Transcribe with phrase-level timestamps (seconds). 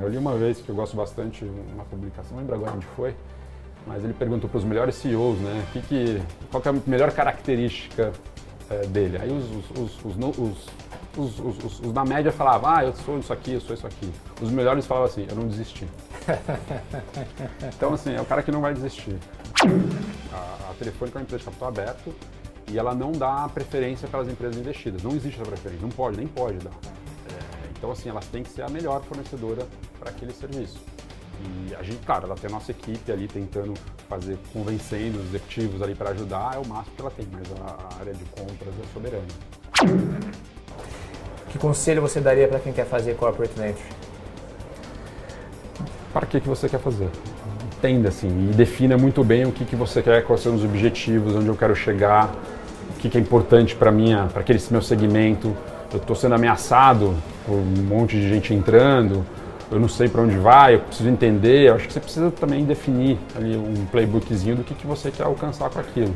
[0.00, 1.44] Eu li uma vez que eu gosto bastante,
[1.74, 3.16] uma publicação, não lembro agora onde foi,
[3.84, 7.10] mas ele perguntou para os melhores CEOs, né, que que, qual que é a melhor
[7.10, 8.12] característica
[8.70, 9.18] é, dele.
[9.20, 9.44] Aí os,
[9.76, 10.04] os,
[11.16, 14.08] os, os, da média falavam, ah, eu sou isso aqui, eu sou isso aqui.
[14.40, 15.88] Os melhores falavam assim, eu não desisti.
[17.74, 19.16] então, assim, é o cara que não vai desistir.
[20.32, 22.14] A, a Telefônica é uma empresa de capital aberto
[22.68, 25.02] e ela não dá preferência para as empresas investidas.
[25.02, 26.70] Não existe essa preferência, não pode, nem pode dar.
[26.70, 29.66] É, então, assim, elas têm que ser a melhor fornecedora
[29.98, 30.78] para aquele serviço.
[31.40, 33.74] E a gente, claro, ela tem a nossa equipe ali tentando
[34.08, 38.00] fazer, convencendo os executivos ali para ajudar, é o máximo que ela tem, mas a
[38.00, 40.28] área de compras é soberana.
[41.50, 43.84] Que conselho você daria para quem quer fazer corporate venture?
[46.12, 47.08] Para que, que você quer fazer?
[47.76, 51.34] Entenda assim e defina muito bem o que, que você quer, quais são os objetivos,
[51.34, 52.34] onde eu quero chegar,
[52.90, 55.56] o que, que é importante para minha, para aquele meu segmento.
[55.92, 57.14] Eu estou sendo ameaçado
[57.46, 59.24] por um monte de gente entrando,
[59.70, 61.68] eu não sei para onde vai, eu preciso entender.
[61.68, 65.24] Eu acho que você precisa também definir ali um playbookzinho do que, que você quer
[65.24, 66.14] alcançar com aquilo.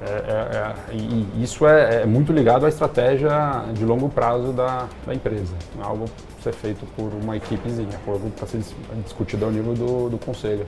[0.00, 3.30] É, é, é, e isso é, é, muito ligado à estratégia
[3.72, 5.54] de longo prazo da, da empresa.
[5.78, 6.04] É algo
[6.42, 8.60] ser feito por uma equipezinha, é algo para ser
[9.02, 10.66] discutido ao nível do, do conselho.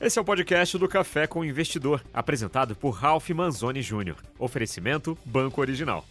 [0.00, 4.14] Esse é o podcast do Café com o Investidor, apresentado por Ralph Manzoni Jr.
[4.38, 6.04] Oferecimento Banco Original.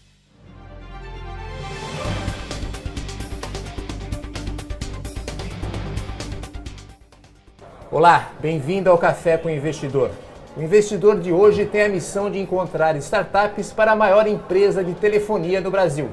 [7.89, 10.11] Olá, bem-vindo ao Café com o Investidor.
[10.57, 14.93] O investidor de hoje tem a missão de encontrar startups para a maior empresa de
[14.93, 16.09] telefonia no Brasil.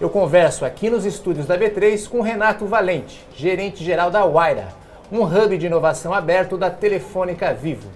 [0.00, 4.68] Eu converso aqui nos estúdios da B3 com Renato Valente, gerente geral da Waira,
[5.10, 7.88] um hub de inovação aberto da Telefônica Vivo.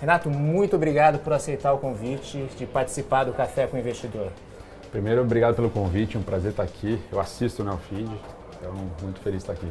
[0.00, 4.32] Renato, muito obrigado por aceitar o convite de participar do Café com o Investidor.
[4.90, 7.00] Primeiro, obrigado pelo convite, um prazer estar aqui.
[7.12, 8.10] Eu assisto o Neofeed,
[8.58, 9.68] então muito feliz de estar aqui.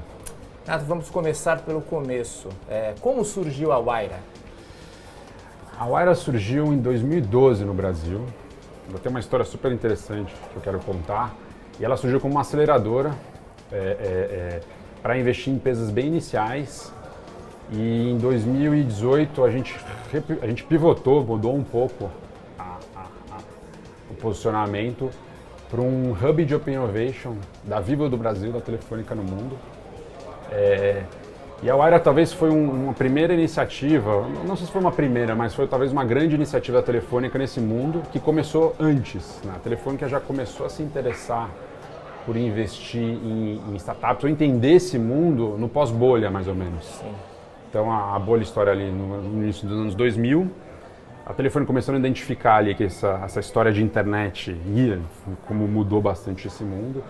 [0.69, 2.47] Renato, vamos começar pelo começo.
[2.69, 4.19] É, como surgiu a Waira?
[5.79, 8.23] A Waira surgiu em 2012 no Brasil.
[8.87, 11.33] Ela tem uma história super interessante que eu quero contar.
[11.79, 13.15] E ela surgiu como uma aceleradora
[13.71, 14.61] é, é, é
[15.01, 16.93] para investir em empresas bem iniciais.
[17.71, 19.75] E em 2018 a gente,
[20.39, 22.11] a gente pivotou, mudou um pouco
[22.59, 23.37] a, a, a,
[24.11, 25.09] o posicionamento
[25.67, 29.57] para um hub de Open Innovation da Vivo do Brasil, da Telefônica no mundo.
[30.51, 31.03] É,
[31.61, 35.35] e a Waira talvez foi um, uma primeira iniciativa, não sei se foi uma primeira,
[35.35, 39.41] mas foi talvez uma grande iniciativa Telefônica nesse mundo que começou antes.
[39.43, 39.51] Né?
[39.55, 41.49] A Telefônica já começou a se interessar
[42.25, 46.85] por investir em, em startups, ou entender esse mundo no pós-bolha, mais ou menos.
[46.85, 47.11] Sim.
[47.69, 50.49] Então a, a, bolha história ali no, no, início dos anos 2000,
[51.25, 54.99] a Telefônica começou a identificar ali que essa, essa história de internet ia,
[55.45, 57.03] como mudou bastante esse mundo,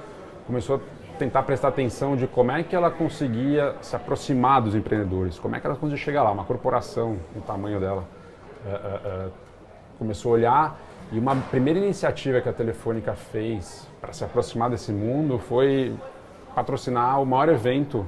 [0.47, 0.79] começou a
[1.19, 5.59] tentar prestar atenção de como é que ela conseguia se aproximar dos empreendedores, como é
[5.59, 8.07] que ela conseguia chegar lá, uma corporação, o tamanho dela,
[8.65, 9.27] é, é, é,
[9.99, 10.79] começou a olhar
[11.11, 15.93] e uma primeira iniciativa que a Telefônica fez para se aproximar desse mundo foi
[16.55, 18.07] patrocinar o maior evento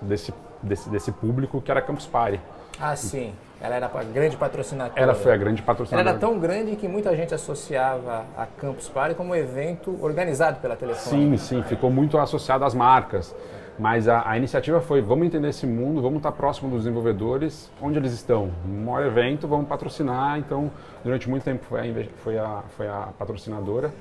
[0.00, 2.40] desse, desse, desse público, que era Campus Party.
[2.80, 3.34] Ah, sim.
[3.62, 5.00] Ela era a grande patrocinadora.
[5.00, 6.10] Ela foi a grande patrocinadora.
[6.10, 10.58] Ela era tão grande que muita gente associava a Campus Party como um evento organizado
[10.58, 11.16] pela Telefônica.
[11.16, 13.32] Sim, sim, ficou muito associado às marcas.
[13.78, 17.98] Mas a, a, iniciativa foi, vamos entender esse mundo, vamos estar próximo dos desenvolvedores, onde
[17.98, 18.50] eles estão.
[18.66, 20.38] Um maior evento, vamos patrocinar.
[20.38, 20.68] Então,
[21.04, 23.92] durante muito tempo foi a, foi a, foi a patrocinadora.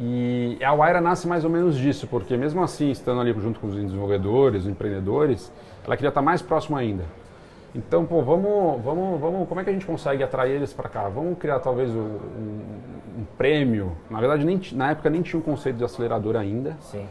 [0.00, 3.66] E a Waira nasce mais ou menos disso, porque mesmo assim, estando ali junto com
[3.66, 5.52] os desenvolvedores, os empreendedores,
[5.84, 7.04] ela queria estar mais próximo ainda.
[7.76, 11.10] Então, pô, vamos, vamos, vamos, como é que a gente consegue atrair eles para cá?
[11.10, 12.60] Vamos criar talvez um, um,
[13.18, 13.92] um, prêmio.
[14.08, 16.74] Na verdade, nem, na época nem tinha um conceito de acelerador ainda.
[16.80, 17.06] Sim.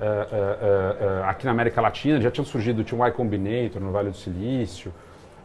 [0.00, 3.92] É, é, é, aqui na América Latina já tinha surgido, tinha um Y Combinator no
[3.92, 4.90] Vale do Silício.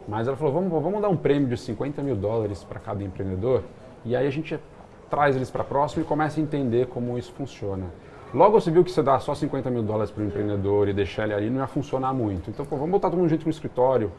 [0.08, 3.62] Mas ela falou, vamos, vamos dar um prêmio de 50 mil dólares para cada empreendedor.
[4.06, 4.58] E aí a gente
[5.10, 7.84] traz eles para próximo e começa a entender como isso funciona.
[8.32, 11.24] Logo você viu que você dá só 50 mil dólares para o empreendedor e deixar
[11.24, 12.48] ele ali não ia funcionar muito.
[12.48, 14.10] Então, pô, vamos botar todo mundo junto no escritório,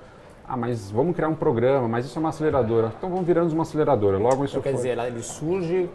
[0.47, 2.93] ah, mas vamos criar um programa, mas isso é uma aceleradora.
[2.97, 4.17] Então vamos virando uma aceleradora.
[4.17, 4.77] Logo isso então, quer foi...
[4.77, 5.89] dizer, ele surge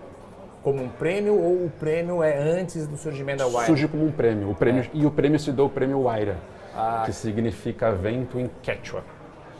[0.62, 3.66] como um prêmio ou o prêmio é antes do surgimento da Waira?
[3.66, 4.50] Surge como um prêmio.
[4.50, 4.90] O prêmio é.
[4.92, 6.36] E o prêmio se deu o prêmio Waira,
[6.76, 7.02] ah.
[7.06, 9.02] que significa vento em Quechua,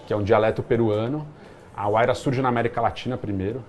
[0.07, 1.27] que é um dialeto peruano.
[1.75, 3.65] A Waira surge na América Latina primeiro.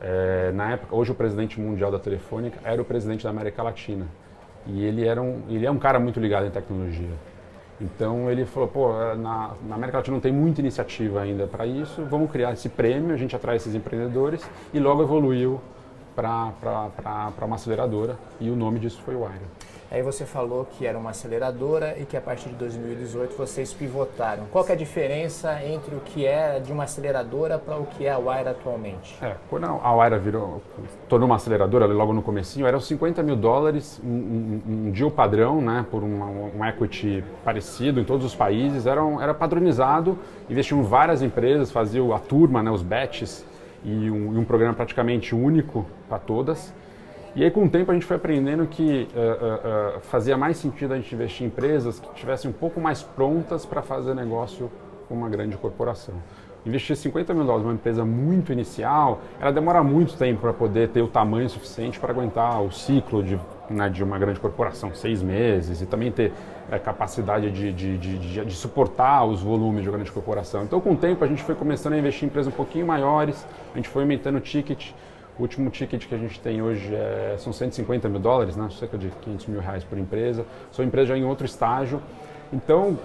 [0.00, 4.06] É, na época, hoje o presidente mundial da Telefônica era o presidente da América Latina.
[4.66, 7.10] E ele, era um, ele é um cara muito ligado em tecnologia.
[7.80, 12.04] Então ele falou, pô, na, na, América Latina não tem muita iniciativa ainda para isso,
[12.04, 15.60] vamos criar esse prêmio, a gente atrai esses empreendedores e logo evoluiu
[16.14, 16.52] para
[17.42, 19.40] uma aceleradora e o nome disso foi Wire.
[19.90, 24.44] Aí você falou que era uma aceleradora e que a partir de 2018 vocês pivotaram.
[24.52, 28.12] Qual é a diferença entre o que é de uma aceleradora para o que é
[28.12, 29.18] a Wire atualmente?
[29.20, 30.62] É, quando a Wire virou,
[31.08, 35.60] tornou uma aceleradora logo no comecinho, eram 50 mil dólares, um, um, um deal padrão,
[35.60, 40.16] né, por uma, um equity parecido em todos os países, era, era padronizado,
[40.48, 43.44] investiam várias empresas, faziam a turma, né, os batches,
[43.84, 46.72] e um, e um programa praticamente único para todas.
[47.34, 50.56] E aí, com o tempo, a gente foi aprendendo que uh, uh, uh, fazia mais
[50.56, 54.70] sentido a gente investir em empresas que estivessem um pouco mais prontas para fazer negócio
[55.08, 56.14] com uma grande corporação.
[56.66, 61.02] Investir 50 mil dólares numa empresa muito inicial, ela demora muito tempo para poder ter
[61.02, 63.38] o tamanho suficiente para aguentar o ciclo de,
[63.70, 66.32] né, de uma grande corporação, seis meses, e também ter
[66.70, 70.64] é, capacidade de, de, de, de, suportar os volumes de uma grande corporação.
[70.64, 73.46] Então, com o tempo, a gente foi começando a investir em empresas um pouquinho maiores,
[73.72, 74.90] a gente foi aumentando o ticket,
[75.40, 78.68] o último ticket que a gente tem hoje é, são 150 mil dólares, né?
[78.78, 80.44] cerca de 500 mil reais por empresa.
[80.70, 82.02] São empresas já em outro estágio.
[82.52, 82.98] Então,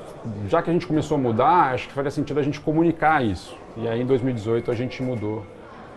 [0.50, 3.58] já que a gente começou a mudar, acho que faria sentido a gente comunicar isso.
[3.78, 5.46] E aí, em 2018, a gente mudou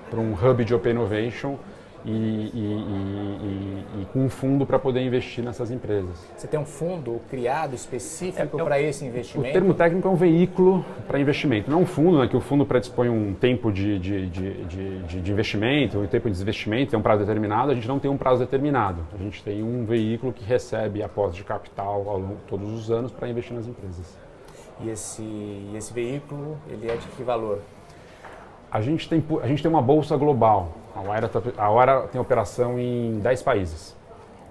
[0.08, 1.56] para um hub de Open Innovation
[2.04, 6.26] e, e, e, e, com um fundo para poder investir nessas empresas.
[6.36, 9.50] Você tem um fundo criado específico é, é para esse investimento?
[9.50, 12.40] O termo técnico é um veículo para investimento, não é um fundo, né, que o
[12.40, 17.02] fundo predispõe um tempo de, de, de, de, investimento, um tempo de desinvestimento, tem um
[17.02, 19.04] prazo determinado, a gente não tem um prazo determinado.
[19.14, 23.10] A gente tem um veículo que recebe aportes de capital ao longo todos os anos
[23.12, 24.16] para investir nas empresas.
[24.80, 25.24] E esse,
[25.74, 27.60] esse veículo, ele é de que valor?
[28.70, 30.72] A gente tem, a gente tem uma bolsa global.
[30.94, 33.96] A Wire, tá, a tem operação em 10 países.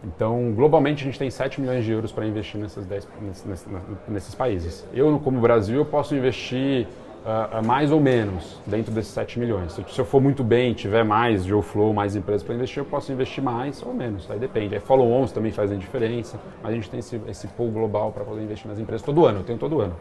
[0.04, 3.68] Então, globalmente, a gente tem 7 milhões de euros para investir nesses, 10, nesses,
[4.08, 4.86] nesses, países.
[4.94, 6.88] Eu, como Brasil, eu posso investir
[7.26, 9.74] uh, mais ou menos dentro desses 7 milhões.
[9.74, 12.86] Se, se eu for muito bem, tiver mais de flow, mais empresas para investir, eu
[12.86, 14.30] posso investir mais ou menos.
[14.30, 14.76] Aí depende.
[14.76, 18.44] Aí follow-ons também fazem diferença, mas a gente tem esse, esse pool global para poder
[18.44, 19.40] investir nas empresas todo ano.
[19.40, 19.96] Eu tenho todo ano.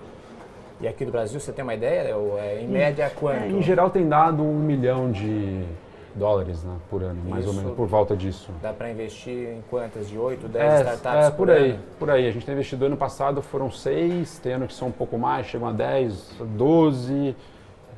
[0.81, 2.14] E aqui do Brasil, você tem uma ideia?
[2.38, 3.44] É, em média, quanto?
[3.44, 5.64] É, em geral, tem dado um milhão de
[6.14, 8.50] dólares né, por ano, mais Isso ou menos, por volta disso.
[8.62, 10.08] Dá para investir em quantas?
[10.08, 11.82] De 8, 10 é, startups é, por, por aí, ano?
[11.99, 12.28] por aí.
[12.28, 15.46] A gente tem investido ano passado, foram 6, tem ano que são um pouco mais,
[15.46, 17.37] chegam a 10, 12,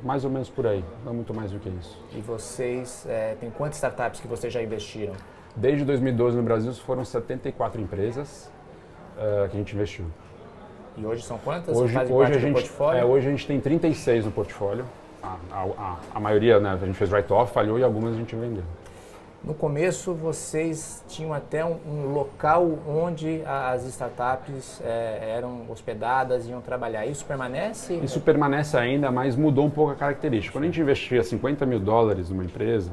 [0.01, 1.97] mais ou menos por aí, não muito mais do que isso.
[2.15, 5.13] E vocês, é, tem quantas startups que vocês já investiram?
[5.55, 8.49] Desde 2012 no Brasil foram 74 empresas
[9.17, 10.05] uh, que a gente investiu.
[10.97, 11.77] E hoje são quantas?
[11.77, 14.85] Hoje, hoje a gente, é, hoje a gente tem 36 no portfólio.
[15.21, 18.63] A, a, a maioria, né, a gente fez write-off, falhou e algumas a gente vendeu.
[19.43, 26.59] No começo, vocês tinham até um, um local onde as startups é, eram hospedadas iam
[26.59, 27.05] trabalhar.
[27.05, 27.93] Isso permanece?
[28.03, 30.51] Isso permanece ainda, mas mudou um pouco a característica.
[30.51, 32.91] Quando a gente investia 50 mil dólares numa empresa,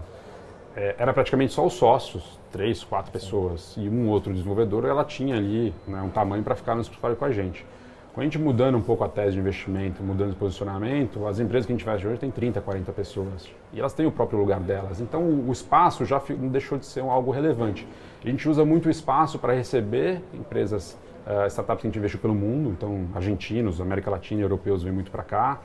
[0.76, 5.37] é, era praticamente só os sócios, três, quatro pessoas, e um outro desenvolvedor, ela tinha
[5.37, 7.66] ali né, um tamanho para ficar no escritório com a gente.
[8.16, 11.66] Com a gente mudando um pouco a tese de investimento, mudando de posicionamento, as empresas
[11.66, 13.46] que a gente investe hoje têm 30, 40 pessoas.
[13.74, 15.02] E elas têm o próprio lugar delas.
[15.02, 16.18] Então o espaço já
[16.50, 17.86] deixou de ser algo relevante.
[18.24, 22.18] A gente usa muito o espaço para receber empresas, uh, startups que a gente investiu
[22.18, 25.60] pelo mundo, então argentinos, América Latina, europeus vêm muito para cá.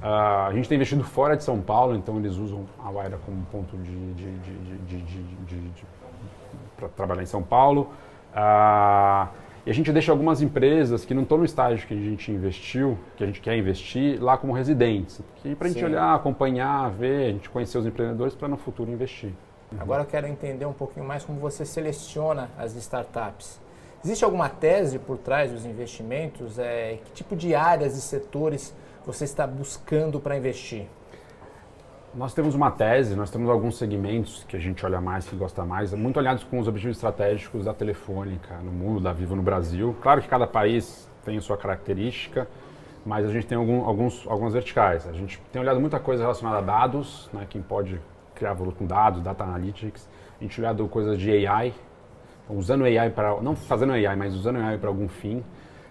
[0.00, 0.06] Uh,
[0.46, 3.76] a gente tem investido fora de São Paulo, então eles usam a Waira como ponto
[3.76, 4.38] de, de,
[4.86, 5.84] de, de
[6.76, 7.88] para trabalhar em São Paulo.
[8.32, 12.32] Uh, e a gente deixa algumas empresas que não estão no estágio que a gente
[12.32, 15.20] investiu, que a gente quer investir, lá como residentes.
[15.58, 19.30] Para a gente olhar, acompanhar, ver, a gente conhecer os empreendedores para no futuro investir.
[19.78, 23.60] Agora eu quero entender um pouquinho mais como você seleciona as startups.
[24.02, 26.58] Existe alguma tese por trás dos investimentos?
[26.58, 30.86] É, que tipo de áreas e setores você está buscando para investir?
[32.14, 35.62] Nós temos uma tese, nós temos alguns segmentos que a gente olha mais, que gosta
[35.64, 39.94] mais, muito olhados com os objetivos estratégicos da Telefônica no mundo, da Vivo no Brasil.
[40.00, 42.48] Claro que cada país tem a sua característica,
[43.04, 45.06] mas a gente tem algum, alguns, algumas verticais.
[45.06, 48.00] A gente tem olhado muita coisa relacionada a dados, né, quem pode
[48.34, 50.08] criar valor com dados, data analytics.
[50.40, 51.74] A gente olhado coisas de AI,
[52.48, 55.44] usando AI para, não fazendo AI, mas usando AI para algum fim.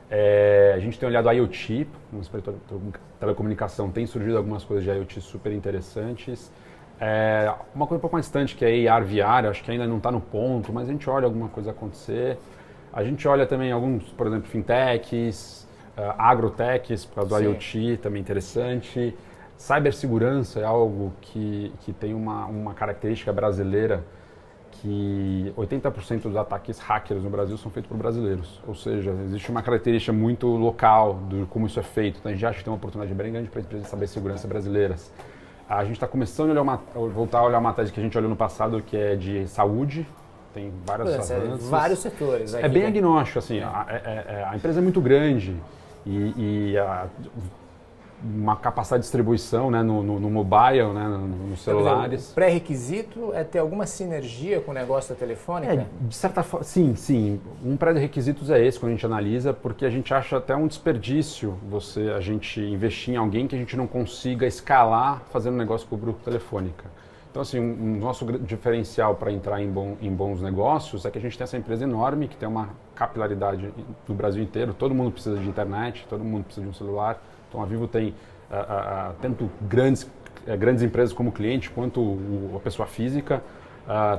[0.09, 2.55] É, a gente tem olhado IoT, no setor
[3.19, 6.51] telecomunicação tem surgido algumas coisas de IoT super interessantes.
[6.99, 9.97] É, uma coisa um pouco mais distante que é AR, VR, acho que ainda não
[9.97, 12.37] está no ponto, mas a gente olha alguma coisa acontecer.
[12.93, 17.79] A gente olha também alguns, por exemplo, fintechs, uh, agrotechs, por causa do Sim.
[17.81, 19.15] IoT, também interessante.
[19.57, 24.03] Cibersegurança é algo que, que tem uma, uma característica brasileira
[24.81, 28.61] que 80% dos ataques hackers no Brasil são feitos por brasileiros.
[28.67, 32.19] Ou seja, existe uma característica muito local de como isso é feito.
[32.19, 34.47] Então a gente acha que tem uma oportunidade bem grande para empresas de saber segurança
[34.47, 35.11] brasileiras.
[35.67, 36.81] A gente está começando a olhar uma,
[37.13, 40.07] voltar a olhar uma tese que a gente olhou no passado, que é de saúde.
[40.53, 41.57] Tem vários é.
[41.69, 42.53] Vários setores.
[42.53, 43.59] É bem agnóstico, assim.
[43.59, 45.55] A, é, é, a, empresa é muito grande
[46.05, 47.07] e, e a,
[48.23, 51.07] uma capacidade de distribuição né, no, no, no mobile, né,
[51.49, 52.31] nos celulares.
[52.31, 55.73] O pré-requisito é ter alguma sinergia com o negócio da telefônica?
[55.73, 57.39] É, de certa forma, sim, sim.
[57.63, 61.57] Um pré-requisitos é esse quando a gente analisa, porque a gente acha até um desperdício
[61.69, 65.95] você a gente investir em alguém que a gente não consiga escalar fazendo negócio com
[65.95, 66.85] o grupo telefônica.
[67.29, 71.19] Então, assim, um, um nosso diferencial para entrar em, bom, em bons negócios é que
[71.19, 73.71] a gente tem essa empresa enorme, que tem uma capilaridade
[74.07, 74.73] no Brasil inteiro.
[74.73, 78.09] Todo mundo precisa de internet, todo mundo precisa de um celular então a Vivo tem
[78.09, 83.41] uh, uh, tanto grandes, uh, grandes empresas como cliente, quanto o, a pessoa física.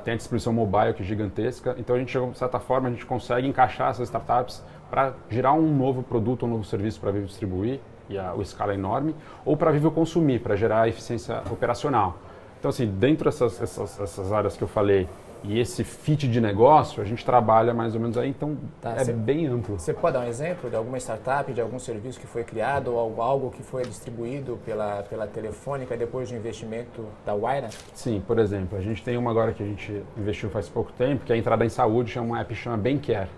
[0.05, 1.75] tem a distribuição mobile que é gigantesca.
[1.79, 5.77] Então a gente, de certa forma, a gente consegue encaixar essas startups para gerar um
[5.77, 9.15] novo produto, um novo serviço para a Vivo distribuir, e a, a escala é enorme,
[9.45, 12.17] ou para a Vivo consumir, para gerar eficiência operacional.
[12.59, 15.07] Então, assim, dentro dessas essas, essas áreas que eu falei,
[15.45, 19.05] e esse fit de negócio, a gente trabalha mais ou menos aí, então tá, é
[19.05, 19.79] cê, bem amplo.
[19.79, 23.23] Você pode dar um exemplo de alguma startup, de algum serviço que foi criado ou
[23.23, 27.69] algo que foi distribuído pela, pela Telefônica depois do investimento da Wire?
[27.95, 31.25] Sim, por exemplo, a gente tem uma agora que a gente investiu faz pouco tempo,
[31.25, 33.29] que é a entrada em saúde, chama um app que chama Bemcare.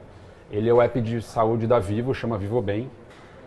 [0.51, 2.91] Ele é o app de saúde da Vivo, chama Vivo Bem.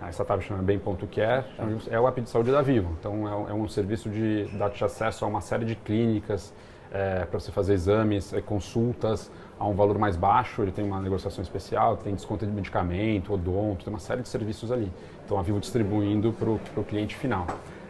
[0.01, 1.45] A startup chama Bem.care,
[1.89, 2.93] é o app de saúde da Vivo.
[2.99, 6.53] Então é um, é um serviço de dar-te acesso a uma série de clínicas,
[6.93, 11.01] é, para você fazer exames, é, consultas a um valor mais baixo, ele tem uma
[11.01, 14.91] negociação especial, tem desconto de medicamento, odonto, tem uma série de serviços ali.
[15.25, 17.47] Então a Vivo distribuindo para o cliente final.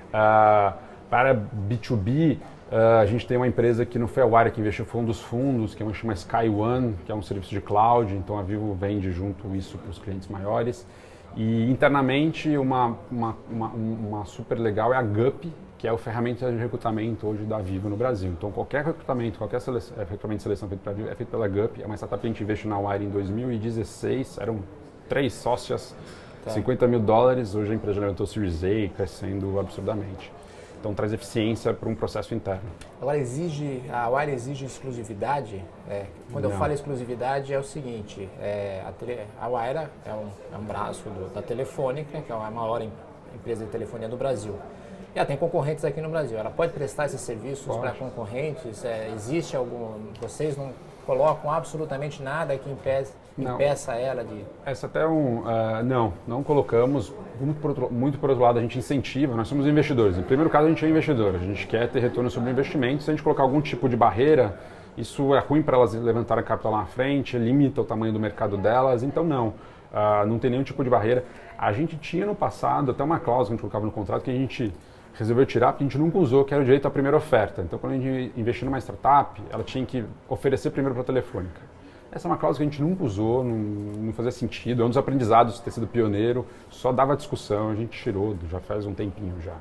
[0.09, 0.73] Uh,
[1.09, 2.39] para B2B, uh,
[2.71, 5.75] ah, a gente tem uma empresa que no Fairwire que investiu foi um dos fundos,
[5.75, 8.73] que é uma chama Sky One, que é um serviço de cloud, então a Vivo
[8.73, 10.87] vende junto isso para os clientes maiores.
[11.35, 15.51] E internamente, uma, uma, uma, uma super legal é a GUP,
[15.83, 18.31] que é o ferramenta de recrutamento hoje da Vivo no Brasil.
[18.31, 21.45] Então, qualquer recrutamento, qualquer seleção, é, recrutamento de seleção feito para Vivo é feito pela
[21.45, 21.83] GUP.
[21.83, 24.37] É uma startup que a gente investiu na Wire em 2016.
[24.37, 24.59] Eram
[25.09, 25.93] três sócias,
[26.45, 26.51] tá.
[26.51, 27.53] 50 mil dólares.
[27.53, 30.31] Hoje a empresa levantou Series A, crescendo absurdamente.
[30.79, 32.69] Então, traz eficiência para um processo interno.
[33.01, 35.61] Agora, exige, a Wire exige exclusividade?
[35.89, 36.51] É, quando Não.
[36.51, 40.63] eu falo exclusividade, é o seguinte: é, a, tele, a Wire é um, é um
[40.63, 42.81] braço do, da Telefônica, que é a maior
[43.35, 44.55] empresa de telefonia do Brasil.
[45.15, 46.37] E ela tem concorrentes aqui no Brasil.
[46.37, 48.83] Ela pode prestar esses serviços para concorrentes?
[48.83, 49.91] É, existe algum.
[50.19, 50.71] Vocês não
[51.05, 54.43] colocam absolutamente nada que impeça, impeça ela de.
[54.65, 55.41] Essa até é um.
[55.41, 57.13] Uh, não, não colocamos.
[57.39, 60.17] Muito por, outro, muito por outro lado, a gente incentiva, nós somos investidores.
[60.17, 63.03] Em primeiro caso, a gente é investidor, a gente quer ter retorno sobre o investimento.
[63.03, 64.57] Se a gente colocar algum tipo de barreira,
[64.97, 68.57] isso é ruim para elas levantarem capital lá na frente, limita o tamanho do mercado
[68.57, 69.49] delas, então não.
[69.91, 71.23] Uh, não tem nenhum tipo de barreira.
[71.55, 74.31] A gente tinha no passado até uma cláusula que a gente colocava no contrato que
[74.31, 74.73] a gente
[75.13, 77.61] resolveu tirar porque a gente nunca usou, que era o direito à primeira oferta.
[77.61, 81.61] Então, quando a gente investiu numa startup, ela tinha que oferecer primeiro para a telefônica.
[82.11, 84.83] Essa é uma cláusula que a gente nunca usou, não, não fazia sentido.
[84.83, 88.85] É um dos aprendizados ter sido pioneiro, só dava discussão, a gente tirou, já faz
[88.85, 89.55] um tempinho já.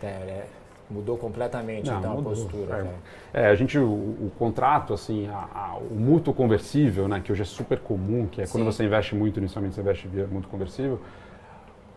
[0.00, 0.46] É, é,
[0.88, 2.98] mudou completamente não, então mudou, a postura.
[3.34, 7.32] É, é, a gente, o, o contrato, assim, a, a, o mútuo conversível, né, que
[7.32, 8.52] hoje é super comum, que é Sim.
[8.52, 11.00] quando você investe muito, inicialmente você investe via mútuo conversível,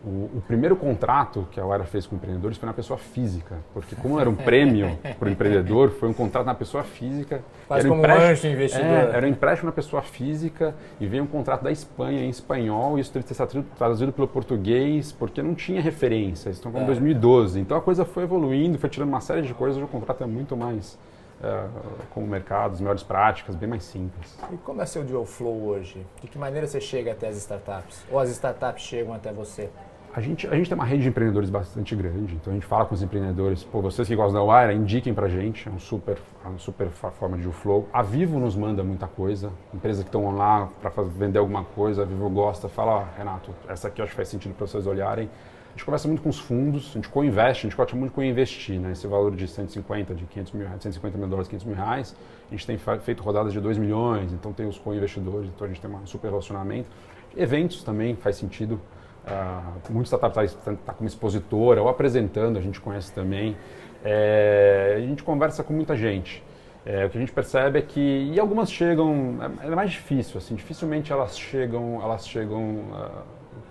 [0.04, 3.94] o, o, primeiro contrato que a Wire fez com empreendedores foi na pessoa física, porque
[3.94, 7.42] como era um prêmio para o empreendedor, foi um contrato na pessoa física.
[7.68, 8.86] Quase como um anjo investidor.
[8.86, 12.98] É, era um empréstimo na pessoa física e veio um contrato da Espanha em espanhol
[12.98, 13.46] e isso teve que ser
[13.78, 16.86] traduzido pelo português, porque não tinha referência, estão como é.
[16.86, 17.60] 2012.
[17.60, 20.56] Então a coisa foi evoluindo, foi tirando uma série de coisas, o contrato é muito
[20.56, 20.98] mais
[21.42, 21.66] é,
[22.10, 24.36] com o mercado, as melhores práticas, bem mais simples.
[24.52, 26.06] E como é seu deal flow hoje?
[26.20, 28.04] De que maneira você chega até as startups?
[28.10, 29.68] Ou as startups chegam até você?
[30.14, 32.84] A gente, a gente tem uma rede de empreendedores bastante grande, então a gente fala
[32.84, 36.18] com os empreendedores, pô, vocês que gostam da Wire, indiquem pra gente, é um super,
[36.44, 37.88] é uma super forma de flow.
[37.90, 42.04] A Vivo nos manda muita coisa, empresas que estão lá para vender alguma coisa, a
[42.04, 45.30] Vivo gosta, fala, oh, Renato, essa aqui eu acho que faz sentido para vocês olharem.
[45.68, 48.14] A gente conversa muito com os fundos, a gente co-investe, a gente gosta muito de
[48.14, 48.92] co-investir, né?
[48.92, 52.14] Esse valor de 150, de 500 mil, 150 mil dólares, 500 mil reais,
[52.48, 55.80] a gente tem feito rodadas de 2 milhões, então tem os co-investidores, então a gente
[55.80, 56.90] tem um super relacionamento.
[57.34, 58.78] Eventos também faz sentido,
[59.24, 63.56] Uh, muitos startups estão tá, como expositora ou apresentando, a gente conhece também.
[64.04, 66.42] É, a gente conversa com muita gente.
[66.84, 70.36] É, o que a gente percebe é que e algumas chegam é, é mais difícil
[70.38, 73.22] assim dificilmente elas chegam elas chegam uh,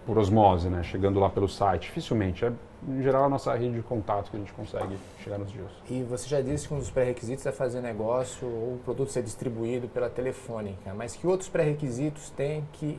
[0.05, 2.53] por osmose né chegando lá pelo site dificilmente é
[2.87, 6.03] em geral a nossa rede de contato que a gente consegue chegar nos dias e
[6.03, 9.89] você já disse que um dos pré-requisitos é fazer negócio ou o produto ser distribuído
[9.89, 12.97] pela telefônica mas que outros pré-requisitos tem que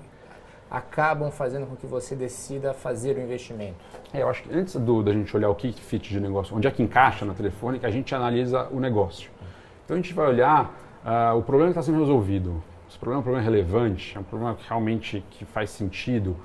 [0.72, 3.76] acabam fazendo com que você decida fazer o investimento?
[4.10, 6.66] É, eu acho que antes do, da gente olhar o que fit de negócio, onde
[6.66, 9.30] é que encaixa na telefônica, a gente analisa o negócio.
[9.84, 10.74] Então a gente vai olhar
[11.04, 12.62] uh, o problema que está sendo resolvido.
[12.88, 16.36] Se o problema é um problema relevante, é um problema que realmente que faz sentido,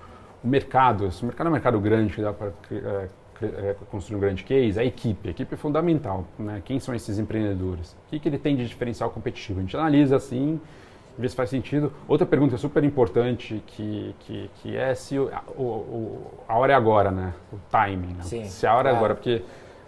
[0.44, 3.08] o mercado, se o mercado é um mercado grande que dá para é,
[3.42, 5.30] é, construir um grande case, a equipe.
[5.30, 6.26] A equipe é fundamental.
[6.38, 6.62] Né?
[6.66, 7.94] Quem são esses empreendedores?
[8.08, 9.60] O que, que ele tem de diferencial competitivo?
[9.60, 10.60] A gente analisa assim,
[11.18, 11.92] vê se faz sentido.
[12.08, 17.12] Outra pergunta super importante que, que, que é se o, o, a hora é agora,
[17.12, 17.34] né?
[17.52, 18.14] O timing.
[18.14, 18.24] Né?
[18.24, 19.44] Sim, se a hora é agora, porque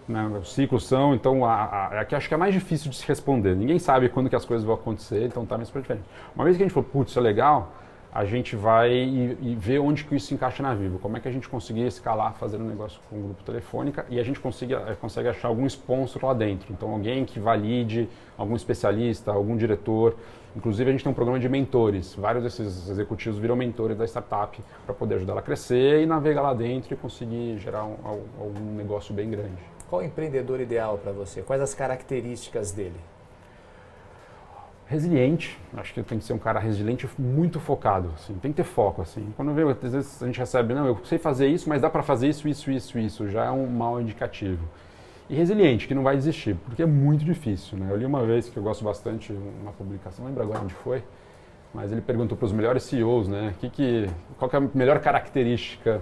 [0.08, 3.08] né, os ciclos são, então a, a, aqui acho que é mais difícil de se
[3.08, 3.56] responder.
[3.56, 6.06] Ninguém sabe quando que as coisas vão acontecer, então tá super diferente.
[6.36, 7.72] Uma vez que a gente falou, putz, isso é legal,
[8.12, 11.28] a gente vai e, e ver onde que isso encaixa na Vivo, como é que
[11.28, 14.74] a gente conseguia escalar fazendo um negócio com o grupo telefônica e a gente consegue,
[14.74, 16.74] eh, consegue achar algum sponsor lá dentro.
[16.74, 20.16] Então alguém que valide, algum especialista, algum diretor.
[20.56, 24.60] Inclusive a gente tem um programa de mentores, vários desses executivos viram mentores da startup
[24.84, 28.76] para poder ajudar ela a crescer e navegar lá dentro e conseguir gerar um, algum
[28.76, 29.62] negócio bem grande.
[29.88, 31.44] Qual o empreendedor ideal para você?
[31.44, 33.00] Quais as características dele?
[34.90, 35.58] Resiliente.
[35.78, 38.12] Acho que tem que ser um cara resiliente, muito focado.
[38.16, 39.04] Assim, tem que ter foco.
[39.04, 39.32] Assim.
[39.38, 42.02] Quando vê, às vezes a gente recebe, não, eu sei fazer isso, mas dá para
[42.02, 43.30] fazer isso, isso, isso, isso.
[43.30, 44.68] Já é um mau indicativo.
[45.30, 47.78] E resiliente, que não vai desistir, porque é muito difícil.
[47.78, 47.88] Né?
[47.92, 51.04] Eu li uma vez que eu gosto bastante, uma publicação, não lembro agora onde foi,
[51.72, 55.00] mas ele perguntou para os melhores CEOs, né, que que, qual que é a melhor
[55.00, 56.02] característica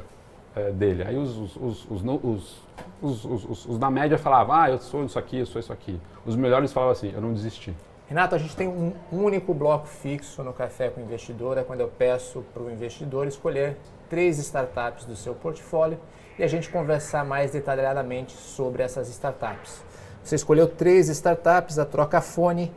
[0.56, 1.04] é, dele.
[1.04, 1.92] Aí os, os,
[3.02, 6.00] os, os, da média falavam, ah, eu sou isso aqui, eu sou isso aqui.
[6.26, 7.76] Os melhores falavam assim, eu não desisti.
[8.08, 11.82] Renato, a gente tem um único bloco fixo no Café com o Investidor, é quando
[11.82, 13.76] eu peço para o investidor escolher
[14.10, 16.00] três startups do seu portfólio
[16.40, 19.84] e a gente conversar mais detalhadamente sobre essas startups.
[20.24, 22.72] Você escolheu três startups, a Trocafone,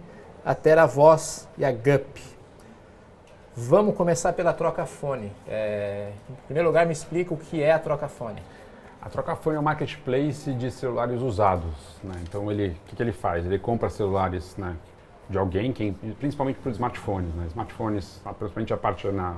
[0.44, 2.20] a TeraVoz e a GUP.
[3.54, 5.32] Vamos começar pela Trocafone.
[5.46, 8.42] É, em primeiro lugar, me explica o que é a Trocafone.
[9.00, 11.74] A Trocafone é um marketplace de celulares usados.
[12.02, 12.14] Né?
[12.22, 13.46] Então, ele, o que, que, ele faz?
[13.46, 14.76] Ele compra celulares né,
[15.30, 15.72] de alguém,
[16.18, 17.32] principalmente para os smartphones.
[17.34, 17.46] Né?
[17.46, 19.36] Smartphones, principalmente a parte, na,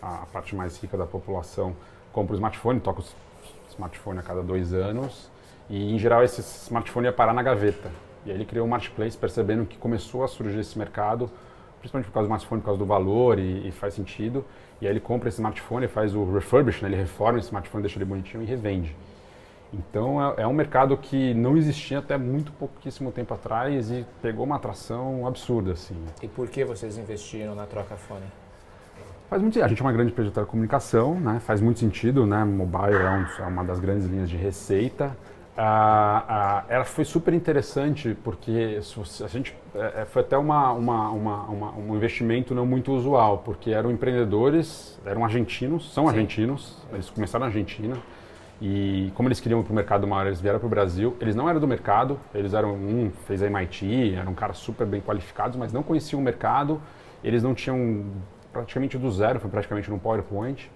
[0.00, 1.74] a parte mais rica da população,
[2.12, 3.04] compra o smartphone, toca o
[3.70, 5.30] smartphone a cada dois anos
[5.68, 7.90] e, em geral, esse smartphone ia parar na gaveta.
[8.26, 11.30] E aí ele criou um marketplace percebendo que começou a surgir esse mercado,
[11.78, 14.44] principalmente por causa do smartphone, por causa do valor e, e faz sentido.
[14.80, 16.88] E aí ele compra esse smartphone, faz o refurbish, né?
[16.88, 18.94] ele reforma esse smartphone, deixa ele bonitinho e revende.
[19.78, 24.44] Então é, é, um mercado que não existia até muito pouquíssimo tempo atrás e pegou
[24.44, 25.96] uma atração absurda assim.
[26.22, 28.26] E por que vocês investiram na Trocafone?
[29.28, 31.40] Faz muito A gente é uma grande empresa de telecomunicação, né?
[31.40, 32.44] Faz muito sentido, né?
[32.44, 35.16] Mobile é, um, é uma das grandes linhas de receita.
[35.56, 38.80] Ah, ah, ela foi super interessante porque
[39.22, 43.70] a gente é, é, foi até uma, uma, uma, um investimento não muito usual porque
[43.70, 46.10] eram empreendedores eram argentinos são Sim.
[46.10, 47.96] argentinos eles começaram na Argentina
[48.60, 51.16] e como eles queriam ir para o mercado maior, eles vieram para o Brasil.
[51.20, 55.00] Eles não eram do mercado, eles eram um fez a MIT, eram caras super bem
[55.00, 56.80] qualificados, mas não conheciam o mercado.
[57.22, 58.04] Eles não tinham
[58.52, 60.70] praticamente do zero, foi praticamente no PowerPoint.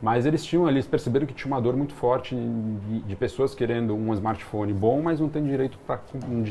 [0.00, 3.94] Mas eles tinham eles perceberam que tinha uma dor muito forte de, de pessoas querendo
[3.94, 6.00] um smartphone bom, mas não tem direito para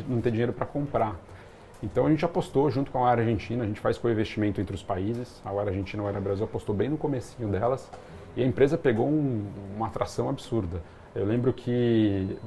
[0.08, 1.15] não ter dinheiro para comprar.
[1.82, 4.82] Então a gente apostou junto com a área argentina, a gente faz co-investimento entre os
[4.82, 5.41] países.
[5.43, 7.89] A área argentina e a Brasil apostou bem no comecinho delas.
[8.36, 10.82] E a empresa pegou um, uma atração absurda.
[11.15, 12.38] Eu lembro que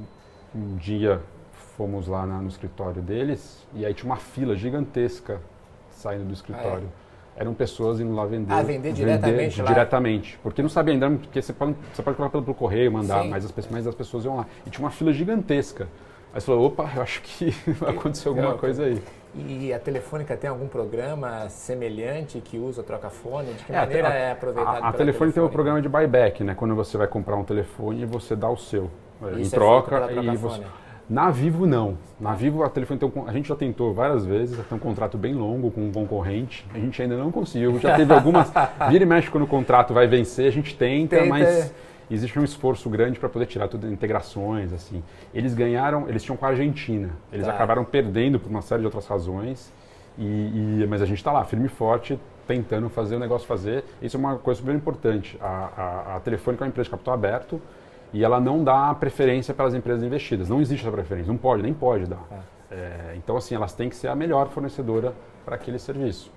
[0.53, 1.21] um dia
[1.77, 5.39] fomos lá na, no escritório deles e aí tinha uma fila gigantesca
[5.91, 6.87] saindo do escritório.
[6.87, 7.41] Ah, é?
[7.41, 8.51] Eram pessoas indo lá vender.
[8.51, 9.67] Ah, vender diretamente lá?
[9.67, 10.39] Diretamente.
[10.41, 13.45] Porque não sabia ainda, porque você pode, você pode colocar pelo, pelo correio, mandar, mas
[13.45, 14.47] as, mas as pessoas iam lá.
[14.65, 15.87] E tinha uma fila gigantesca.
[16.33, 17.53] Aí você falou, opa, eu acho que
[17.87, 19.01] aconteceu alguma coisa aí.
[19.35, 23.53] E a Telefônica tem algum programa semelhante que usa troca-fone?
[23.53, 26.43] De que é, maneira a, é aproveitado A, a Telefone tem um programa de buyback,
[26.43, 26.55] né?
[26.55, 28.89] Quando você vai comprar um telefone, você dá o seu
[29.21, 30.63] é, Isso em troca é e você...
[31.09, 31.97] Na Vivo não.
[32.19, 35.17] Na Vivo a telefone tem um, a gente já tentou várias vezes, tem um contrato
[35.17, 36.65] bem longo com um concorrente.
[36.73, 37.79] A gente ainda não conseguiu.
[37.79, 38.51] Já teve algumas.
[38.89, 41.29] Vira e mexe quando o contrato vai vencer, a gente tenta, tenta.
[41.29, 41.73] mas
[42.15, 45.03] existe um esforço grande para poder tirar tudo integrações assim.
[45.33, 47.09] Eles ganharam eles tinham com a Argentina.
[47.31, 47.53] Eles tá.
[47.53, 49.71] acabaram perdendo por uma série de outras razões.
[50.17, 50.23] E,
[50.81, 53.83] e mas a gente está lá firme e forte tentando fazer o negócio fazer.
[54.01, 55.37] Isso é uma coisa super importante.
[55.41, 57.61] A, a, a Telefônica é uma empresa de capital aberto
[58.13, 60.49] e ela não dá preferência para as empresas investidas.
[60.49, 61.31] Não existe essa preferência.
[61.31, 62.23] Não pode nem pode dar.
[62.31, 62.57] É.
[62.69, 65.13] É, então assim elas têm que ser a melhor fornecedora
[65.45, 66.31] para aquele serviço.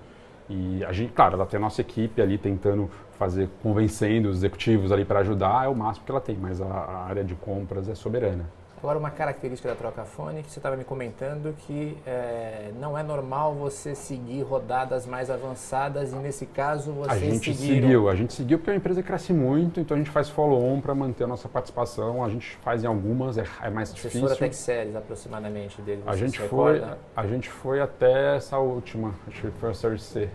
[0.49, 2.89] E a gente, claro, ela tem a nossa equipe ali tentando
[3.21, 6.65] fazer, convencendo os executivos ali para ajudar, é o máximo que ela tem, mas a,
[6.65, 8.45] a área de compras é soberana.
[8.79, 13.53] Agora, uma característica da Trocafone que você estava me comentando que é, não é normal
[13.53, 17.81] você seguir rodadas mais avançadas e, nesse caso, você A gente seguiram.
[17.83, 20.95] seguiu, a gente seguiu porque a empresa cresce muito, então a gente faz follow-on para
[20.95, 22.23] manter a nossa participação.
[22.23, 24.33] A gente faz em algumas, é, é mais Vocês difícil.
[24.35, 26.01] até que séries aproximadamente dele?
[26.07, 26.97] A gente, foi, recorda?
[27.15, 30.27] a gente foi até essa última, acho que foi a Série C.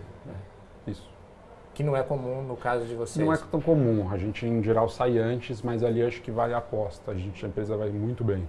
[1.76, 3.22] Que não é comum no caso de vocês.
[3.24, 6.54] Não é tão comum, a gente em geral sai antes, mas ali acho que vale
[6.54, 7.10] a aposta.
[7.10, 8.48] A, gente, a empresa vai muito bem.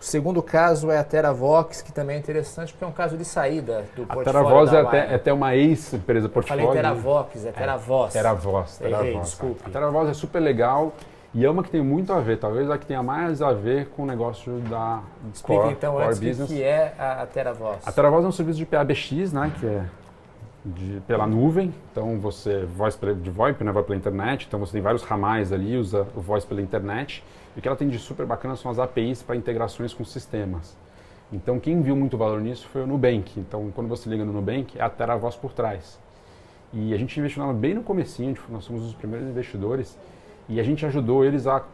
[0.00, 3.24] O segundo caso é a TeraVox, que também é interessante porque é um caso de
[3.24, 6.64] saída do A portfólio TeraVoz da é até, é até uma ex-empresa Eu portfólio.
[6.66, 8.12] falei TeraVox, é TeraVoz.
[8.14, 9.26] TeraVoz, Errei, TeraVoz.
[9.28, 9.62] desculpe.
[9.66, 10.92] A TeraVoz é super legal
[11.34, 13.88] e é uma que tem muito a ver, talvez a que tenha mais a ver
[13.88, 15.02] com o negócio da
[15.34, 16.48] Explica core, então core antes o que business.
[16.50, 17.76] que é a, a TeraVoz.
[17.86, 19.84] A TeraVoz é um serviço de PABX, né, que é
[20.74, 21.72] de- pela nuvem.
[21.92, 22.66] Então você
[23.00, 24.46] pela- de VoIP, né, vai pela internet.
[24.46, 27.22] Então você tem vários ramais ali, usa o voice pela internet.
[27.54, 30.76] E o que ela tem de super bacana são as APIs para integrações com sistemas.
[31.32, 33.38] Então quem viu muito valor nisso foi o Nubank.
[33.38, 35.98] Então quando você liga no Nubank, é a TeraVoz por trás.
[36.72, 39.98] E a gente investiu nela bem no comecinho, nós somos os primeiros investidores
[40.48, 41.64] e a gente ajudou eles a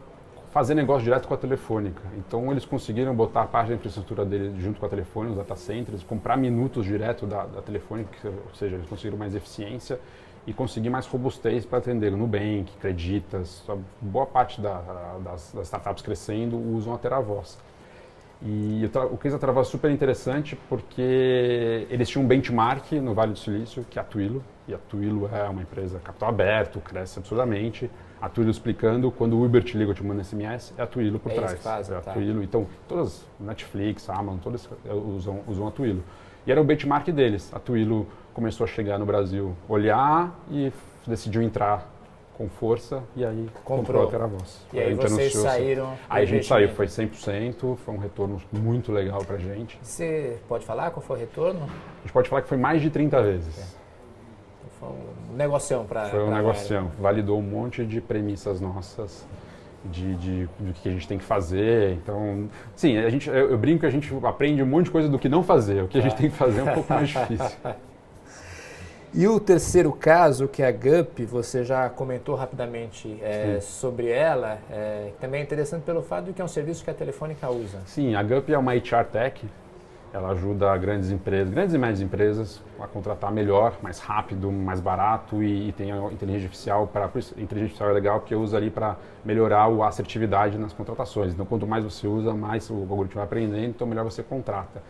[0.53, 1.99] fazer negócio direto com a Telefônica.
[2.15, 6.03] Então eles conseguiram botar parte da infraestrutura dele junto com a Telefônica, os data centers,
[6.03, 9.99] comprar minutos direto da, da Telefônica, ou seja, eles conseguiram mais eficiência
[10.45, 15.63] e conseguir mais robustez para atender o Nubank, Creditas, a boa parte da- das, das
[15.65, 17.57] startups crescendo usam a TeraVoz.
[18.45, 23.31] E o case da TeraVoz é super interessante porque eles tinham um benchmark no Vale
[23.31, 27.19] do Silício, que é a Twilio, e a Twilio é uma empresa capital aberto, cresce
[27.19, 27.89] absurdamente.
[28.21, 31.19] A Twilio explicando, quando o Uber te liga ou te manda SMS, é a Twilio
[31.19, 31.61] por É trás.
[31.61, 32.13] fazem, é a tá.
[32.13, 32.41] Twilio.
[32.41, 36.03] Então, todas, Netflix, Amazon, todas usam, usam a Twilio.
[36.47, 37.51] E era o benchmark deles.
[37.53, 40.71] A Twilio começou a chegar no Brasil, olhar e
[41.05, 41.91] decidiu entrar
[42.37, 44.07] com força e aí comprou, Comprou.
[44.07, 44.65] a TeraVoz.
[44.73, 45.93] E aí A gente vocês saíram.
[46.09, 49.77] Aí a gente saiu, foi 100%, foi um retorno muito legal pra gente.
[49.83, 51.61] Você pode falar qual foi o retorno?
[51.63, 53.77] A gente pode falar que foi mais de 30 vezes.
[54.83, 59.25] Foi um negocião para Foi um negocião, validou um monte de premissas nossas
[59.85, 61.93] de, de, do que a gente tem que fazer.
[61.93, 65.09] Então, sim, a gente, eu, eu brinco que a gente aprende um monte de coisa
[65.09, 65.83] do que não fazer.
[65.83, 67.57] O que a gente tem que fazer é um pouco mais difícil.
[69.15, 74.57] E o terceiro caso, que é a GUP, você já comentou rapidamente é, sobre ela,
[74.71, 77.77] é, também é interessante pelo fato de que é um serviço que a Telefônica usa.
[77.85, 79.45] Sim, a GUP é uma HR Tech.
[80.13, 85.41] Ela ajuda grandes empresas, grandes e médias empresas, a contratar melhor, mais rápido, mais barato
[85.41, 88.95] e, e tem a inteligência artificial para inteligência artificial é legal porque usa ali para
[89.25, 91.33] melhorar a assertividade nas contratações.
[91.33, 94.83] Então, quanto mais você usa, mais o algoritmo vai aprendendo, então melhor você contrata.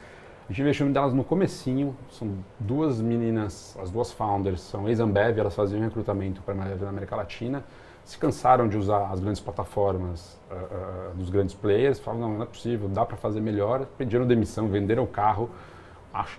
[0.49, 5.55] A gente investiu delas no comecinho, são duas meninas, as duas founders são ex-Ambev, elas
[5.55, 7.63] faziam recrutamento para a América Latina,
[8.05, 12.43] se cansaram de usar as grandes plataformas ah, ah, dos grandes players, falaram, não, não
[12.43, 15.49] é possível, dá para fazer melhor, pediram demissão, venderam o carro,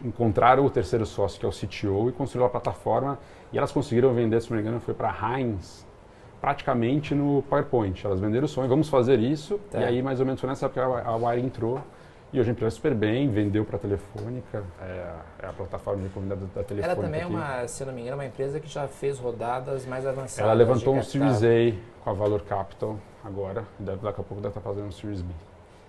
[0.04, 3.18] encontraram o terceiro sócio, que é o CTO, e construíram a plataforma,
[3.52, 5.86] e elas conseguiram vender, se não me engano, foi para a Heinz,
[6.40, 8.04] praticamente no PowerPoint.
[8.04, 9.80] Elas venderam o sonho, vamos fazer isso, Tá.
[9.80, 11.80] e aí mais ou menos foi nessa época a a Wire entrou,
[12.34, 16.02] e hoje a empresa é super bem, vendeu para a Telefônica, é, é a plataforma
[16.02, 16.84] de comunidade da, Telefônica.
[16.84, 17.32] Ela também é aqui.
[17.32, 20.40] uma, se não me engano, uma empresa que já fez rodadas mais avançadas.
[20.40, 21.02] Ela levantou um.
[21.02, 24.90] Series A com a Valor Capital agora, deve, daqui a pouco deve estar fazendo um
[24.90, 25.32] Series B.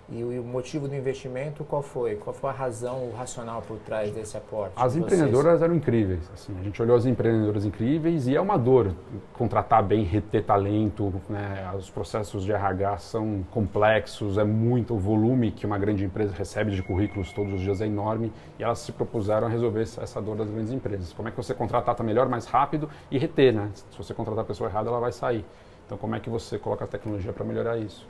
[0.08, 2.14] E o, e o motivo do investimento, qual foi?
[2.14, 4.72] Qual foi a razão, o racional por trás desse aporte?
[4.76, 6.30] As de empreendedoras eram incríveis.
[6.32, 8.92] Assim, a gente olhou as empreendedoras incríveis e é uma dor
[9.32, 11.12] contratar bem, reter talento.
[11.28, 11.68] Né?
[11.76, 16.70] Os processos de RH são complexos, é muito o volume que uma grande empresa recebe
[16.70, 20.22] de currículos todos os dias é enorme e elas se propuseram a resolver essa- essa
[20.22, 21.12] dor das grandes empresas.
[21.12, 23.70] Como é que você contratar melhor, mais rápido e reter, né?
[23.90, 25.44] Se você contratar a pessoa errada, ela vai sair.
[25.84, 28.06] Então, como é que você coloca a tecnologia para melhorar isso?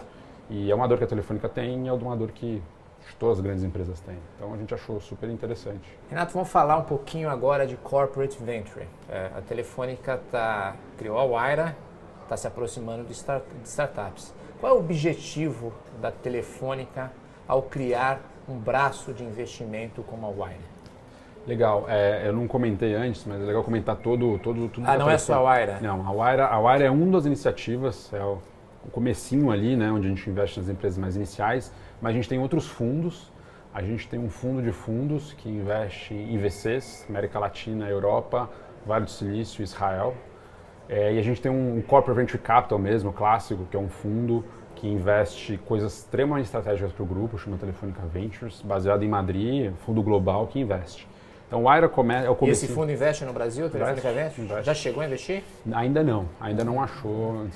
[0.51, 2.63] E é uma dor que a Telefônica tem e é uma dor que
[3.19, 4.17] todas as grandes empresas têm.
[4.37, 5.97] Então, a gente achou super interessante.
[6.11, 8.87] Renato, vamos falar um pouquinho agora de Corporate Venture.
[9.09, 11.77] É, a Telefônica tá, criou a Waira,
[12.25, 14.35] está se aproximando de, start- de startups.
[14.61, 17.11] Qual é o objetivo da Telefônica
[17.47, 20.77] ao criar um braço de investimento como a Waira?
[21.47, 24.85] Legal, é, eu não comentei antes, mas é legal comentar todo, todo tudo.
[24.89, 25.43] Ah, não é só a.
[25.43, 25.79] Waira?
[25.81, 28.39] Não, a Waira, a Waira é uma das iniciativas, é o,
[28.87, 32.29] o comecinho ali, né, onde a gente investe nas empresas mais iniciais, mas a gente
[32.29, 33.33] tem outros fundos.
[33.75, 38.49] A gente tem um fundo de fundos que investe em VCs, América Latina, Europa,
[38.87, 40.15] Vale do Silício, Israel.
[40.89, 44.45] É, e a gente tem um Corporate Venture Capital mesmo, clássico, que é um fundo
[44.77, 50.03] que investe coisas extremamente estratégicas para o grupo, chama Telefônica Ventures, baseado em Madrid, fundo
[50.03, 51.09] global que investe.
[51.47, 54.65] Então, o Aira come, é o E esse fundo investe no Brasil, Telefônica Investe, investe.
[54.65, 55.45] Já chegou a investir?
[55.73, 57.47] Ainda não, ainda não achou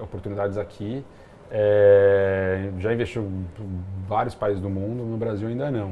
[0.00, 1.04] oportunidades aqui.
[1.50, 3.46] É, já investiu em
[4.06, 5.90] vários países do mundo, no Brasil ainda não.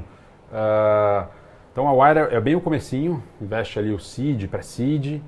[0.52, 1.26] Uh,
[1.72, 5.20] então a Wire é bem o comecinho, investe ali o seed, pré-seed,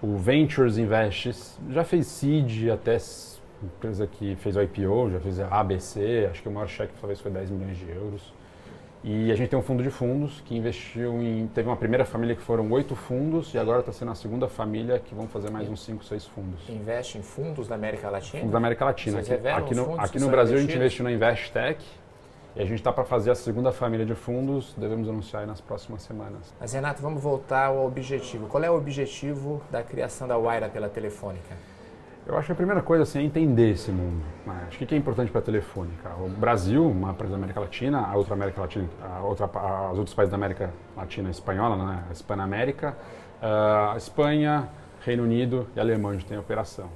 [0.00, 1.32] o Ventures investe,
[1.68, 2.96] já fez seed até
[3.62, 7.20] empresa que fez o IPO, já fez a ABC, acho que o maior cheque talvez
[7.20, 8.32] foi 10 milhões de euros.
[9.04, 11.48] E a gente tem um fundo de fundos que investiu em.
[11.48, 15.00] Teve uma primeira família que foram oito fundos e agora está sendo a segunda família
[15.00, 16.68] que vão fazer mais uns cinco, seis fundos.
[16.68, 18.38] Investe em fundos da América Latina?
[18.38, 19.22] Fundos da América Latina.
[19.22, 21.84] Vocês aqui, aqui no, aqui no Brasil a gente investiu na Investec
[22.54, 26.02] e a gente está para fazer a segunda família de fundos, devemos anunciar nas próximas
[26.02, 26.54] semanas.
[26.60, 28.46] Mas Renato, vamos voltar ao objetivo.
[28.46, 31.56] Qual é o objetivo da criação da Waira pela Telefônica?
[32.32, 34.24] Eu acho que a primeira coisa assim, é entender esse mundo.
[34.66, 36.08] Acho que o que é importante para a Telefônica?
[36.18, 39.98] O Brasil, uma país da América Latina, a outra América Latina, a outra, a, os
[39.98, 42.04] outros países da América Latina espanhola, né?
[42.08, 42.96] a Hispana-América,
[43.42, 44.66] a Espanha,
[45.02, 46.88] Reino Unido e Alemanha onde tem operação.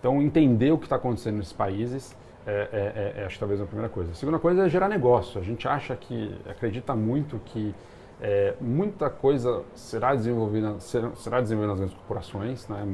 [0.00, 3.60] Então, entender o que está acontecendo nesses países é, é, é, é, acho que talvez
[3.60, 4.12] a primeira coisa.
[4.12, 5.38] A segunda coisa é gerar negócio.
[5.38, 7.74] A gente acha que, acredita muito que
[8.22, 12.86] é, muita coisa será desenvolvida, será, será desenvolvida nas grandes corporações, né?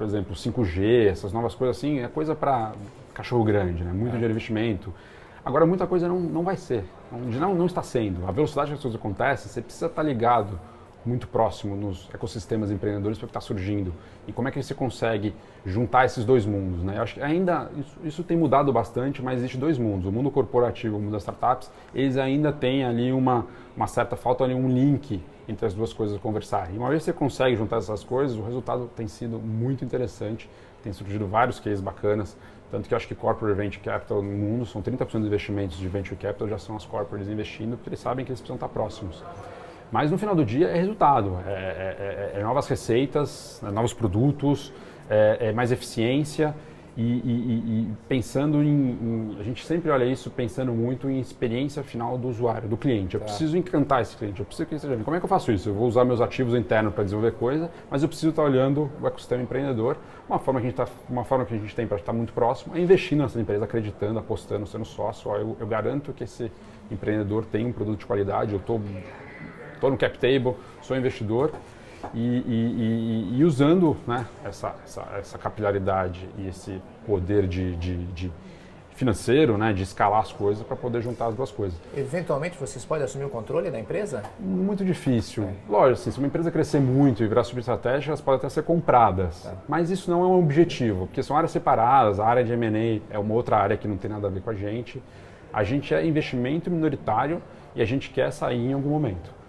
[0.00, 2.72] Por exemplo, 5G, essas novas coisas assim, é coisa para
[3.12, 3.92] cachorro grande, né?
[3.92, 4.18] muito é.
[4.18, 4.94] de investimento.
[5.44, 8.26] Agora, muita coisa não, não vai ser, não, não está sendo.
[8.26, 10.58] A velocidade que as coisas acontecem, você precisa estar ligado
[11.04, 13.92] muito próximo nos ecossistemas empreendedores para o que está surgindo
[14.26, 15.34] e como é que você consegue
[15.66, 16.96] juntar esses dois mundos, né?
[16.96, 20.30] Eu acho que ainda isso, isso, tem mudado bastante, mas existe dois mundos, o mundo
[20.30, 24.66] corporativo, o mundo das startups, eles ainda têm ali uma, uma certa falta ali um
[24.66, 26.74] link entre as duas coisas conversarem.
[26.74, 30.48] E uma vez que você consegue juntar essas coisas, o resultado tem sido muito interessante,
[30.82, 32.36] tem surgido vários cases bacanas,
[32.70, 35.88] tanto que eu acho que corporate venture capital no mundo são 30% dos investimentos de
[35.88, 39.22] venture capital já são as corporates investindo, porque eles sabem que eles precisam estar próximos.
[39.90, 43.92] Mas no final do dia é resultado, é, é, é, é novas receitas, é novos
[43.92, 44.72] produtos,
[45.08, 46.54] é, é, mais eficiência
[47.00, 51.82] e, e, e pensando em, em, A gente sempre olha isso pensando muito em experiência
[51.82, 53.14] final do usuário, do cliente.
[53.14, 53.26] Eu tá.
[53.26, 55.02] preciso encantar esse cliente, eu preciso que ele esteja.
[55.02, 55.68] Como é que eu faço isso?
[55.68, 59.06] Eu vou usar meus ativos internos para desenvolver coisa, mas eu preciso estar olhando o
[59.06, 59.96] ecossistema empreendedor.
[60.28, 62.32] Uma forma que a gente, tá, uma forma que a gente tem para estar muito
[62.32, 65.30] próximo é investir nessa empresa, acreditando, apostando, sendo sócio.
[65.34, 66.52] Eu, eu garanto que esse
[66.90, 68.80] empreendedor tem um produto de qualidade, eu estou
[69.82, 71.52] no cap table, sou investidor
[72.14, 77.96] e, e, e, e usando né, essa, essa, essa, capilaridade e esse poder de, de,
[78.06, 78.32] de
[78.94, 81.78] financeiro, né, de escalar as coisas para poder juntar as duas coisas.
[81.96, 84.22] Eventualmente vocês podem assumir o controle da empresa?
[84.38, 85.44] Muito difícil.
[85.44, 85.54] É.
[85.68, 89.42] Lógico, assim, se uma empresa crescer muito e virar subestratégia, elas podem até ser compradas.
[89.42, 89.54] Tá.
[89.66, 92.20] Mas isso não é um objetivo, porque são áreas separadas.
[92.20, 94.50] A área de M&A é uma outra área que não tem nada a ver com
[94.50, 95.02] a gente.
[95.52, 97.42] A gente é investimento minoritário
[97.74, 99.39] e a gente quer sair em algum momento.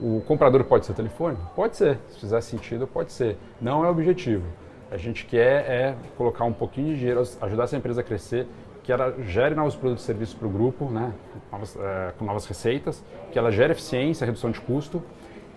[0.00, 1.36] O comprador pode ser telefone?
[1.54, 1.98] Pode ser.
[2.08, 3.36] Se fizer sentido, pode ser.
[3.60, 4.44] Não é o objetivo.
[4.90, 8.46] A gente quer é colocar um pouquinho de dinheiro, ajudar essa empresa a crescer,
[8.82, 11.12] que ela gere novos produtos e serviços para o grupo, né?
[11.50, 13.02] Novas, é, com novas receitas,
[13.32, 15.02] que ela gere eficiência, redução de custo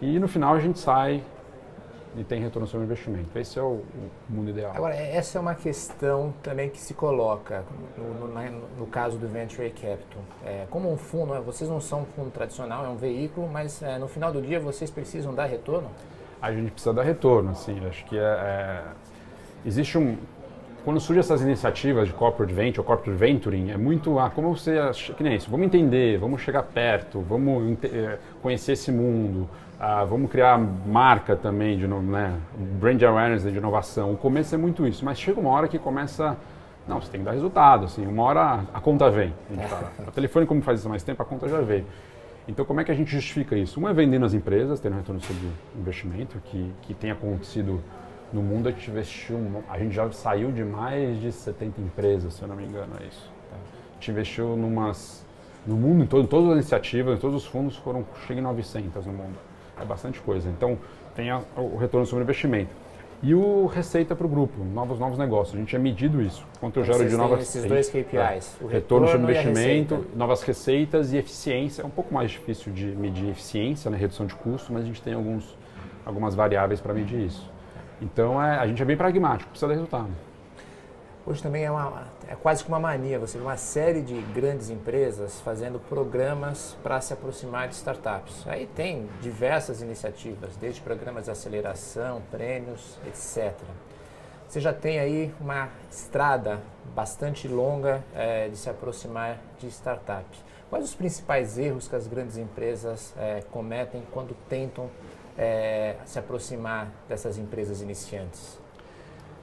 [0.01, 1.23] e no final a gente sai
[2.17, 3.37] e tem retorno sobre o investimento.
[3.37, 4.73] Esse é o, o, mundo ideal.
[4.75, 7.63] Agora, essa é uma questão também que se coloca
[7.95, 10.21] no, no, no caso do Venture Capital.
[10.43, 13.81] É, como um fundo, né, vocês não são um fundo tradicional, é um veículo, mas
[13.83, 15.89] é, no final do dia vocês precisam dar retorno?
[16.41, 17.79] A gente precisa dar retorno, sim.
[17.85, 18.83] Acho que é, é
[19.65, 20.17] existe um
[20.87, 24.77] quando surgem essas iniciativas de corporate venture ou corporate venturing, é muito, ah, como você,
[25.17, 29.49] que nem isso, vamos entender, vamos chegar perto, vamos é, conhecer esse mundo,
[29.79, 32.35] ah, vamos criar marca também, de né?
[32.79, 34.11] brand awareness de inovação.
[34.11, 36.35] O começo é muito isso, mas chega uma hora que começa.
[36.87, 37.85] Não, você tem que dar resultado.
[37.85, 39.31] Assim, uma hora a conta vem.
[40.07, 41.85] A, telefone, como faz isso há mais tempo, a conta já veio.
[42.47, 43.79] Então, como é que a gente justifica isso?
[43.79, 47.79] Um é vendendo as empresas, tendo retorno sobre investimento, que, que tem acontecido
[48.33, 48.69] no mundo.
[48.69, 52.55] A gente investiu, a gente já saiu de mais de 70 empresas, se eu não
[52.55, 53.29] me engano, é isso.
[53.51, 55.23] A gente investiu numas,
[55.67, 59.13] no mundo em todo, todas as iniciativas, todos os fundos foram, chegam em 900 no
[59.13, 59.46] mundo
[59.81, 60.49] é bastante coisa.
[60.49, 60.77] Então,
[61.15, 62.69] tem a, o retorno sobre investimento.
[63.21, 65.55] E o receita para o grupo, novos, novos negócios.
[65.55, 66.45] A gente é medido isso.
[66.59, 70.17] Quanto eu gero de novas esses dois KPIs, é, o retorno, retorno sobre investimento, receita.
[70.17, 71.81] novas receitas e eficiência.
[71.81, 75.01] É um pouco mais difícil de medir eficiência, né, redução de custo, mas a gente
[75.01, 75.57] tem alguns,
[76.05, 77.49] algumas variáveis para medir isso.
[77.99, 80.09] Então, é, a gente é bem pragmático, precisa de resultado.
[81.25, 84.69] Hoje também é, uma, é quase que uma mania, você vê uma série de grandes
[84.69, 88.45] empresas fazendo programas para se aproximar de startups.
[88.47, 93.53] Aí tem diversas iniciativas, desde programas de aceleração, prêmios, etc.
[94.47, 96.61] Você já tem aí uma estrada
[96.93, 100.43] bastante longa é, de se aproximar de startups.
[100.69, 104.89] Quais os principais erros que as grandes empresas é, cometem quando tentam
[105.37, 108.66] é, se aproximar dessas empresas iniciantes?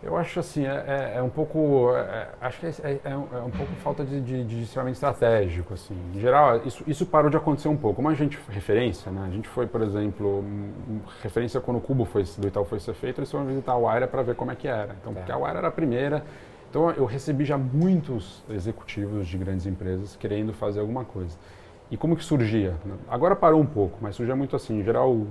[0.04, 3.22] Eu acho assim, é, é, é um pouco, é, acho que é, é, é um,
[3.22, 5.96] é pouco falta de, de, de estratégico, assim.
[6.14, 7.96] Em geral, isso, isso parou de acontecer um pouco.
[7.96, 9.24] Como a gente referência, né?
[9.26, 10.44] A gente foi, por exemplo,
[11.22, 14.06] referência quando o Cubo foi, do Itaú foi ser feito, eles foram visitar a Aira
[14.06, 14.94] para ver como é que era.
[15.00, 16.22] Então, porque a Aira era a primeira.
[16.68, 21.36] Então, eu recebi já muitos executivos de grandes empresas querendo fazer alguma coisa.
[21.90, 22.74] E como que surgia?
[23.08, 24.80] Agora parou um pouco, mas surgia muito assim.
[24.80, 25.26] Em geral,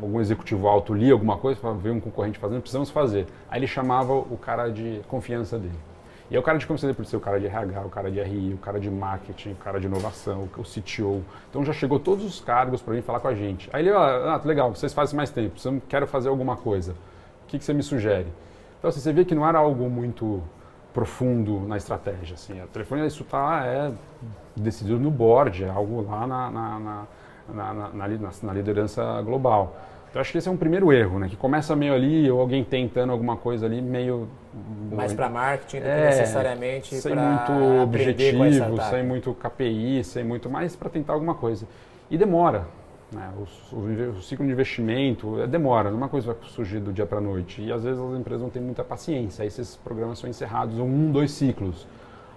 [0.00, 3.26] algum executivo alto lia alguma coisa, ver um concorrente fazendo, precisamos fazer.
[3.50, 5.78] Aí ele chamava o cara de confiança dele.
[6.30, 8.10] E aí o cara de confiança dele podia ser o cara de RH, o cara
[8.10, 11.24] de RI, o cara de marketing, o cara de inovação, o CTO.
[11.48, 13.68] Então já chegou todos os cargos para vir falar com a gente.
[13.72, 16.92] Aí ele, ah, legal, vocês fazem mais tempo, eu quero fazer alguma coisa.
[17.44, 18.28] O que, que você me sugere?
[18.78, 20.40] Então assim, você vê que não era algo muito
[20.94, 22.34] profundo na estratégia.
[22.34, 22.60] Assim.
[22.60, 23.92] A telefonia, isso tá, é
[24.56, 27.06] decidido no board, é algo lá na, na, na
[27.54, 29.76] na, na, na, na liderança global.
[30.10, 31.28] Então acho que esse é um primeiro erro, né?
[31.28, 34.28] Que começa meio ali, ou alguém tentando alguma coisa ali, meio.
[34.90, 40.50] Mais para marketing do que é, necessariamente Sem muito objetivo, sem muito KPI, sem muito
[40.50, 41.64] mais para tentar alguma coisa.
[42.10, 42.66] E demora.
[43.12, 43.30] Né?
[43.36, 47.18] O, o, o, ciclo de investimento é, demora, uma coisa vai surgir do dia para
[47.18, 47.62] a noite.
[47.62, 49.42] E às vezes as empresas não têm muita paciência.
[49.42, 51.86] Aí esses programas são encerrados em um, dois ciclos.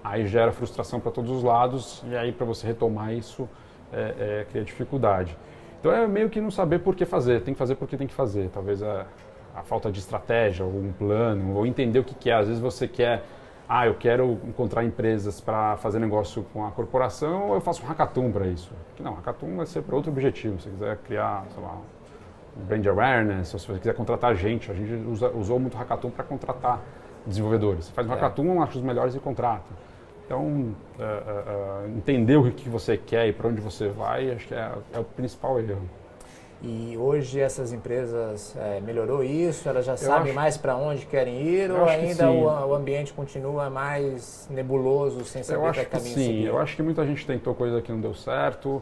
[0.04, 3.50] Aí gera frustração para todos os lados, e aí para você retomar isso
[3.94, 5.38] é, é, cria dificuldade.
[5.80, 8.14] Então é meio que não saber por que fazer, tem que fazer porque tem que
[8.14, 8.50] fazer.
[8.50, 9.06] Talvez a,
[9.56, 12.34] a falta de estratégia, ou um plano, ou entender o que, que é.
[12.34, 13.24] Às vezes você quer,
[13.68, 17.86] ah, eu quero encontrar empresas para fazer negócio com a corporação, ou eu faço um
[17.86, 18.72] hackathon para isso.
[19.00, 20.60] Não, hackathon vai ser para outro objetivo.
[20.60, 21.78] Se você quiser criar, sei lá,
[22.58, 26.10] um brand awareness, ou se você quiser contratar gente, a gente usa, usou muito hackathon
[26.10, 26.82] para contratar
[27.26, 27.86] desenvolvedores.
[27.86, 28.16] Você faz um é.
[28.16, 29.84] hackathon, acha os melhores e contrata.
[30.26, 34.54] Então, é, é, entender o que você quer e para onde você vai, acho que
[34.54, 35.82] é, é, o principal erro.
[36.62, 39.68] E hoje essas empresas é, melhorou isso?
[39.68, 43.12] Elas já eu sabem acho, mais para onde querem ir ou ainda o, o, ambiente
[43.12, 46.14] continua mais nebuloso, sem saber eu acho que sim.
[46.14, 46.46] Seguir?
[46.46, 48.82] Eu acho que muita gente tentou coisa que não deu certo.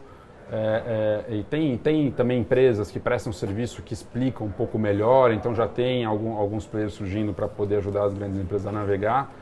[0.51, 5.31] É, é, e tem, tem também empresas que prestam serviço que explicam um pouco melhor,
[5.31, 9.33] então já tem algum, alguns players surgindo para poder ajudar as grandes empresas a navegar.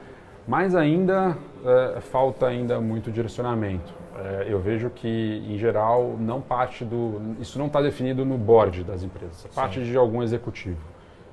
[0.50, 3.94] Mas ainda é, falta ainda muito direcionamento.
[4.18, 7.36] É, eu vejo que, em geral, não parte do.
[7.40, 10.82] Isso não está definido no board das empresas, é parte de algum executivo.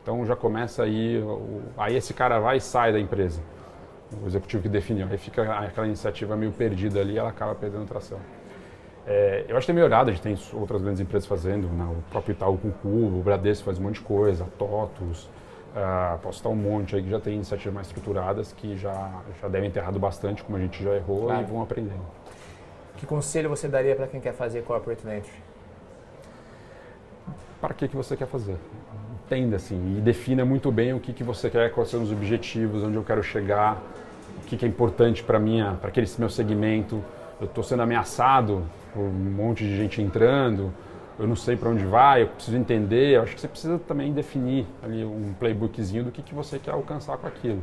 [0.03, 1.25] Então já começa aí.
[1.79, 3.41] Aí esse cara vai e sai da empresa.
[4.23, 5.09] O executivo que definiu.
[5.11, 8.19] Aí fica aquela iniciativa meio perdida ali ela acaba perdendo tração.
[9.07, 11.85] É, eu acho que tem melhorado, a gente tem outras grandes empresas fazendo, né?
[11.85, 15.31] o próprio Itaú com o Cubo, o Bradesco faz um monte de coisa, a TOTUS,
[15.77, 19.47] Uh, posso citar um monte aí que já tem iniciativas mais estruturadas que já, já
[19.47, 21.43] devem ter errado bastante, como a gente já errou, claro.
[21.43, 22.01] e vão aprendendo.
[22.97, 25.37] Que conselho você daria para quem quer fazer corporate venture?
[27.61, 28.57] Para que, que você quer fazer?
[29.27, 32.83] Entenda assim e defina muito bem o que, que você quer, quais são os objetivos,
[32.83, 33.83] onde eu quero chegar,
[34.39, 37.05] o que, que é importante para minha, para aquele meu segmento.
[37.39, 38.63] Eu estou sendo ameaçado
[38.95, 40.73] por um monte de gente entrando
[41.19, 43.17] eu não sei para onde vai, eu preciso entender.
[43.17, 46.73] Eu acho que você precisa também definir ali um playbookzinho do que, que você quer
[46.73, 47.63] alcançar com aquilo.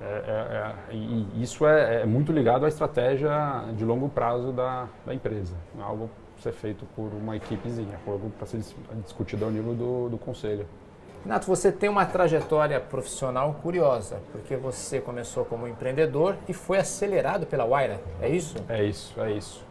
[0.00, 3.30] É, é, é, e isso é, é, muito ligado à estratégia
[3.74, 5.54] de longo prazo da, da empresa.
[5.74, 8.60] Não é algo ser feito por uma equipezinha, é algo para ser
[9.02, 10.66] discutido ao nível do, do conselho.
[11.24, 17.46] Renato, você tem uma trajetória profissional curiosa, porque você começou como empreendedor e foi acelerado
[17.46, 18.56] pela Waira, é isso?
[18.68, 19.64] É isso, é isso.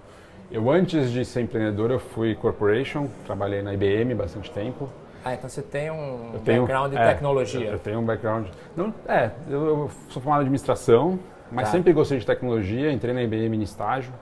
[0.52, 4.90] Eu, antes de ser empreendedor, eu fui corporation, trabalhei na IBM bastante tempo.
[5.24, 7.70] Ah, então você tem um eu background tenho, de é, tecnologia.
[7.72, 8.48] Eu tenho um background.
[8.76, 11.20] Não, é, eu, eu sou formado em administração,
[11.52, 11.72] mas tá.
[11.72, 12.92] sempre gostei de tecnologia.
[12.92, 14.14] Entrei na IBM em estágio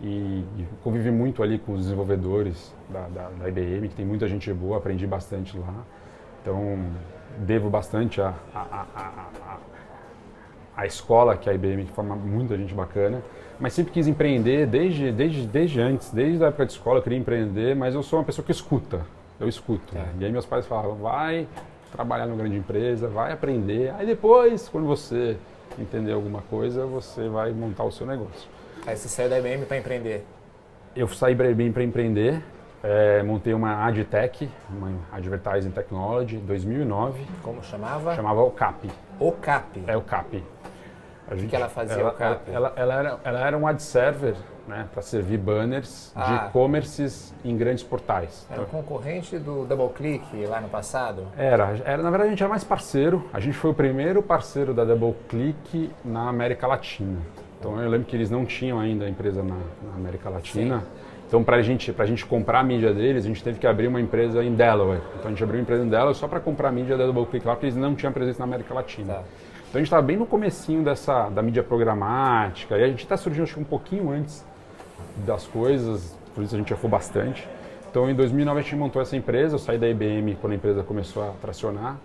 [0.00, 4.28] e, e convivi muito ali com os desenvolvedores da, da, da, IBM, que tem muita
[4.28, 5.74] gente boa, aprendi bastante lá.
[6.42, 6.78] Então,
[7.38, 9.02] devo bastante a, a, a,
[9.44, 9.56] a,
[10.76, 13.20] a escola que a IBM forma muita gente bacana
[13.58, 17.18] mas sempre quis empreender desde, desde, desde antes, desde a época de escola eu queria
[17.18, 19.06] empreender, mas eu sou uma pessoa que escuta,
[19.40, 19.96] eu escuto.
[19.96, 20.04] É.
[20.20, 21.46] E aí meus pais falavam, vai
[21.92, 25.36] trabalhar numa grande empresa, vai aprender, aí depois, quando você
[25.78, 28.48] entender alguma coisa, você vai montar o seu negócio.
[28.86, 30.24] Aí você saiu da IBM para empreender?
[30.94, 32.42] Eu saí da IBM para empreender,
[32.82, 37.26] é, montei uma AdTech, uma Advertising Technology, 2009.
[37.42, 38.14] Como chamava?
[38.14, 38.88] Chamava OCAP.
[39.18, 39.82] OCAP?
[39.86, 40.44] É, OCAP.
[41.30, 41.96] O que, ela fazia?
[41.96, 44.36] Ela, ela, ela, ela, era, ela era um ad server
[44.66, 46.24] né, para servir banners ah.
[46.24, 48.46] de e-commerces em grandes portais.
[48.50, 51.26] Era um concorrente do DoubleClick lá no passado?
[51.36, 52.02] Era, era.
[52.02, 53.24] Na verdade, a gente era mais parceiro.
[53.32, 57.18] A gente foi o primeiro parceiro da DoubleClick na América Latina.
[57.58, 60.80] Então eu lembro que eles não tinham ainda a empresa na, na América Latina.
[60.80, 60.86] Sim.
[61.26, 64.00] Então, para gente, a gente comprar a mídia deles, a gente teve que abrir uma
[64.00, 65.00] empresa em Delaware.
[65.18, 67.26] Então, a gente abriu uma empresa em Delaware só para comprar a mídia da Double
[67.26, 69.14] Click lá, porque eles não tinham presença na América Latina.
[69.14, 69.22] Tá.
[69.68, 73.16] Então, a gente estava bem no comecinho dessa, da mídia programática, e a gente está
[73.16, 74.44] surgindo acho, um pouquinho antes
[75.26, 77.48] das coisas, por isso a gente errou bastante.
[77.90, 80.82] Então, em 2009, a gente montou essa empresa, eu saí da IBM quando a empresa
[80.82, 81.96] começou a tracionar.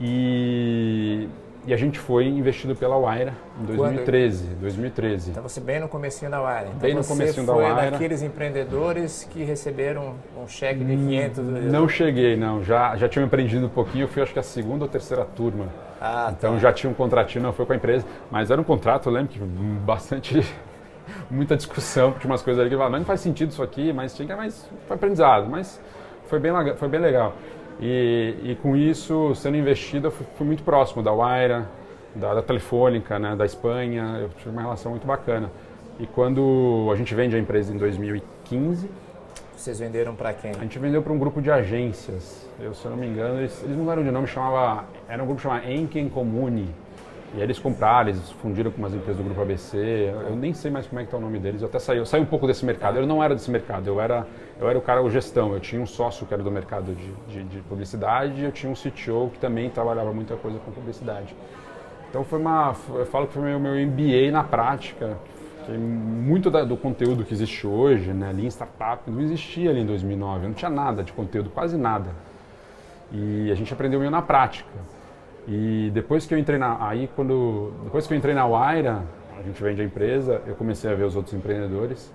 [0.00, 1.28] E
[1.64, 4.46] e a gente foi investido pela Waira em 2013.
[4.46, 4.60] Quando?
[4.60, 5.30] 2013.
[5.30, 6.68] Então você bem no comecinho da Waira.
[6.68, 7.74] Então bem no comecinho da Waira.
[7.76, 11.44] foi daqueles empreendedores que receberam um cheque de 500...
[11.70, 12.64] Não cheguei, não.
[12.64, 14.04] Já, já tinha aprendido um pouquinho.
[14.04, 15.66] Eu fui acho que a segunda ou terceira turma.
[16.04, 16.34] Ah, tá.
[16.36, 18.04] então já tinha um contratinho, não foi com a empresa.
[18.30, 20.44] Mas era um contrato, eu lembro que bastante...
[21.30, 24.36] muita discussão, porque umas coisas ali que falavam, não faz sentido isso aqui, mas tinha
[24.36, 25.80] mais foi aprendizado, mas
[26.26, 27.34] foi bem, foi bem legal.
[27.80, 31.68] E, e com isso, sendo investido, eu fui, fui muito próximo da Waira,
[32.14, 35.50] da, da Telefônica, né, da Espanha, eu tive uma relação muito bacana.
[35.98, 38.88] E quando a gente vende a empresa em 2015...
[39.56, 40.50] Vocês venderam para quem?
[40.52, 42.48] A gente vendeu para um grupo de agências.
[42.60, 45.40] Eu, se eu não me engano, eles, eles mudaram de nome, chamava, era um grupo
[45.40, 46.74] chamado Enken Comune.
[47.34, 50.12] E aí eles compraram, eles fundiram com umas empresas do Grupo ABC.
[50.28, 51.62] Eu nem sei mais como é que tá o nome deles.
[51.62, 52.98] Eu até saí, eu saí um pouco desse mercado.
[52.98, 54.26] Eu não era desse mercado, eu era,
[54.60, 55.54] eu era o cara, o gestão.
[55.54, 58.74] Eu tinha um sócio que era do mercado de, de, de publicidade eu tinha um
[58.74, 61.34] CTO que também trabalhava muita coisa com publicidade.
[62.10, 65.16] Então foi uma, eu falo que foi meu, meu MBA na prática.
[65.70, 69.86] Muito da, do conteúdo que existe hoje, né, ali em startup, não existia ali em
[69.86, 70.46] 2009.
[70.46, 72.10] Não tinha nada de conteúdo, quase nada.
[73.12, 74.70] E a gente aprendeu meio na prática.
[75.46, 79.02] E depois que eu entrei na aí quando depois que eu entrei na Waira,
[79.38, 82.12] a gente vende a empresa, eu comecei a ver os outros empreendedores.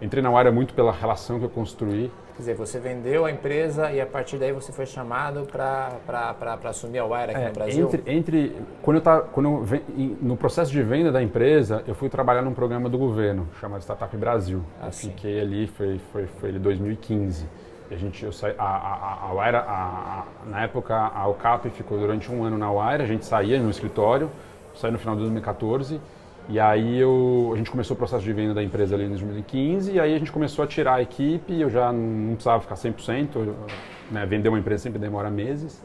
[0.00, 2.10] Entrei na Waira muito pela relação que eu construí.
[2.34, 6.98] Quer dizer, você vendeu a empresa e a partir daí você foi chamado para assumir
[6.98, 7.86] a Waira aqui é, no Brasil?
[7.86, 12.08] Entre, entre quando eu tava, quando eu, no processo de venda da empresa, eu fui
[12.08, 14.62] trabalhar num programa do governo chamado Startup Brasil.
[14.80, 17.46] Ah, eu fiquei ali, foi foi foi em 2015.
[17.90, 21.98] A gente, eu saí, a, a, a, Waira, a, a, na época a Alcap ficou
[21.98, 24.30] durante um ano na Waira, a gente saía no escritório,
[24.76, 26.00] saí no final de 2014,
[26.48, 29.92] e aí eu, a gente começou o processo de venda da empresa ali em 2015,
[29.92, 33.54] e aí a gente começou a tirar a equipe, eu já não precisava ficar 100%,
[34.10, 35.84] né, vender uma empresa sempre demora meses,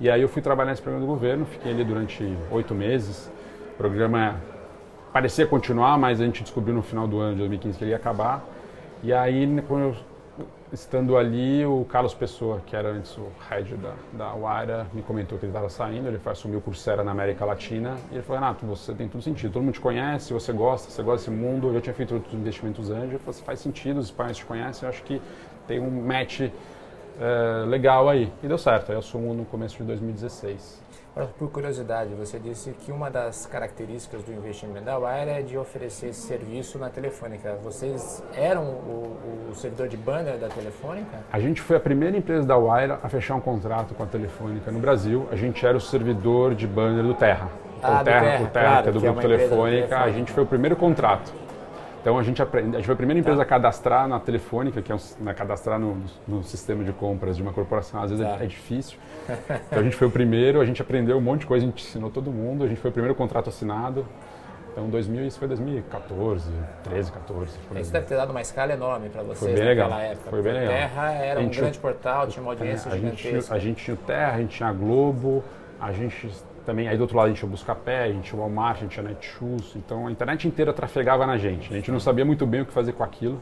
[0.00, 3.30] e aí eu fui trabalhar nesse programa do governo, fiquei ali durante oito meses,
[3.74, 4.40] o programa
[5.12, 7.96] parecia continuar, mas a gente descobriu no final do ano de 2015 que ele ia
[7.96, 8.44] acabar,
[9.02, 9.96] e aí quando eu
[10.72, 15.38] estando ali, o Carlos Pessoa, que era antes o head da, da Waira, me comentou
[15.38, 18.40] que ele estava saindo, ele foi assumir o Coursera na América Latina, e ele falou,
[18.40, 21.68] Renato, você tem todo sentido, todo mundo te conhece, você gosta, você gosta desse mundo,
[21.68, 24.86] eu já tinha feito outros investimentos anjos, eu falei, faz sentido, os espanhóis te conhecem,
[24.86, 25.20] eu acho que
[25.66, 28.32] tem um match é, legal aí.
[28.42, 30.79] E deu certo, eu assumo no começo de 2016.
[31.38, 36.14] Por curiosidade, você disse que uma das características do investimento da Wire é de oferecer
[36.14, 37.58] serviço na Telefônica.
[37.62, 41.18] Vocês eram o, o, servidor de banner da Telefônica?
[41.32, 44.70] A gente foi a primeira empresa da Wire a fechar um contrato com a Telefônica
[44.70, 45.26] no Brasil.
[45.32, 47.50] A gente era o servidor de banner do Terra.
[47.78, 49.22] Então, ah, o Terra, Terra, o Terra claro, que é do que é Grupo é
[49.22, 51.32] Telefônica, a gente foi o primeiro contrato.
[52.00, 53.42] Então a gente, aprende, a gente foi a primeira empresa tá.
[53.42, 57.42] a cadastrar na Telefônica, que é um, né, cadastrar no, no, sistema de compras de
[57.42, 58.42] uma corporação, às vezes é, tá.
[58.42, 58.98] é, difícil.
[59.68, 61.84] Então a gente foi o primeiro, a gente aprendeu um monte de coisa, a gente
[61.84, 64.06] ensinou todo mundo, a gente foi o primeiro contrato assinado.
[64.72, 66.50] Então 2000, isso foi 2014,
[66.84, 67.58] 13, 14.
[67.80, 69.92] Isso deve ter dado uma escala enorme para vocês foi bem legal.
[69.92, 70.30] época.
[70.30, 70.72] Foi bem legal.
[70.72, 73.30] Terra era um grande portal, tinha uma audiência é, a gigantesca.
[73.30, 75.44] Gente a gente tinha o Terra, a gente tinha a Globo,
[75.80, 76.30] a gente
[76.64, 78.76] também, aí do outro lado a gente tinha o Buscapé, a gente tinha o Walmart,
[78.76, 81.72] a gente tinha a Netshoes, então a internet inteira trafegava na gente.
[81.72, 83.40] A gente não sabia muito bem o que fazer com aquilo,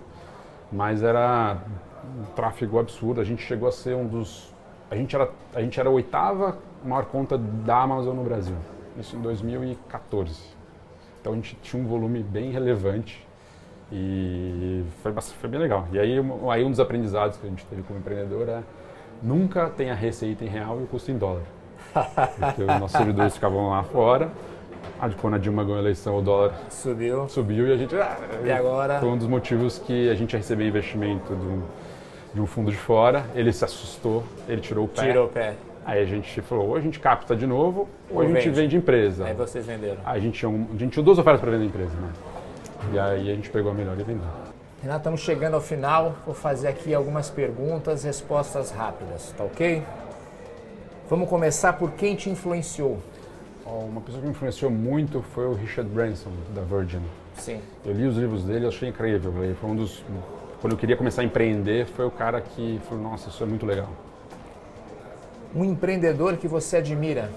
[0.70, 1.58] mas era
[2.04, 3.20] um tráfego absurdo.
[3.20, 4.54] A gente chegou a ser um dos...
[4.90, 8.56] A gente era, a, gente era a oitava maior conta da Amazon no Brasil,
[8.98, 10.40] isso em 2014.
[11.20, 13.26] Então a gente tinha um volume bem relevante
[13.92, 15.86] e foi, foi bem legal.
[15.92, 16.16] E aí,
[16.50, 18.62] aí um dos aprendizados que a gente teve como empreendedor é
[19.22, 21.42] nunca tenha receita em real e o custo em dólar.
[21.92, 24.30] Porque os nossos servidores ficavam lá fora.
[25.20, 27.94] Quando a Dilma ganhou a eleição, o dólar subiu, subiu e a gente.
[27.96, 28.98] Ah, e agora?
[28.98, 31.62] Foi um dos motivos que a gente ia receber investimento de um,
[32.34, 33.24] de um fundo de fora.
[33.34, 35.06] Ele se assustou, ele tirou o pé.
[35.06, 35.54] Tirou o pé.
[35.86, 38.60] Aí a gente falou, ou a gente capta de novo, ou, ou a gente vende.
[38.60, 39.24] vende empresa.
[39.24, 39.98] Aí vocês venderam.
[40.04, 42.12] Aí a gente tinha, um, a gente tinha duas ofertas para vender empresa, né?
[42.92, 44.28] E aí a gente pegou a melhor e vendeu.
[44.82, 46.16] Renato, estamos chegando ao final.
[46.26, 49.82] Vou fazer aqui algumas perguntas, respostas rápidas, tá ok?
[51.08, 52.98] Vamos começar por quem te influenciou.
[53.64, 57.00] uma pessoa que me influenciou muito foi o Richard Branson, da Virgin.
[57.38, 57.60] Sim.
[57.82, 59.32] Eu li os livros dele, achei incrível.
[59.42, 60.04] Ele foi um dos.
[60.60, 63.64] Quando eu queria começar a empreender, foi o cara que falou: Nossa, isso é muito
[63.64, 63.88] legal.
[65.54, 67.30] Um empreendedor que você admira?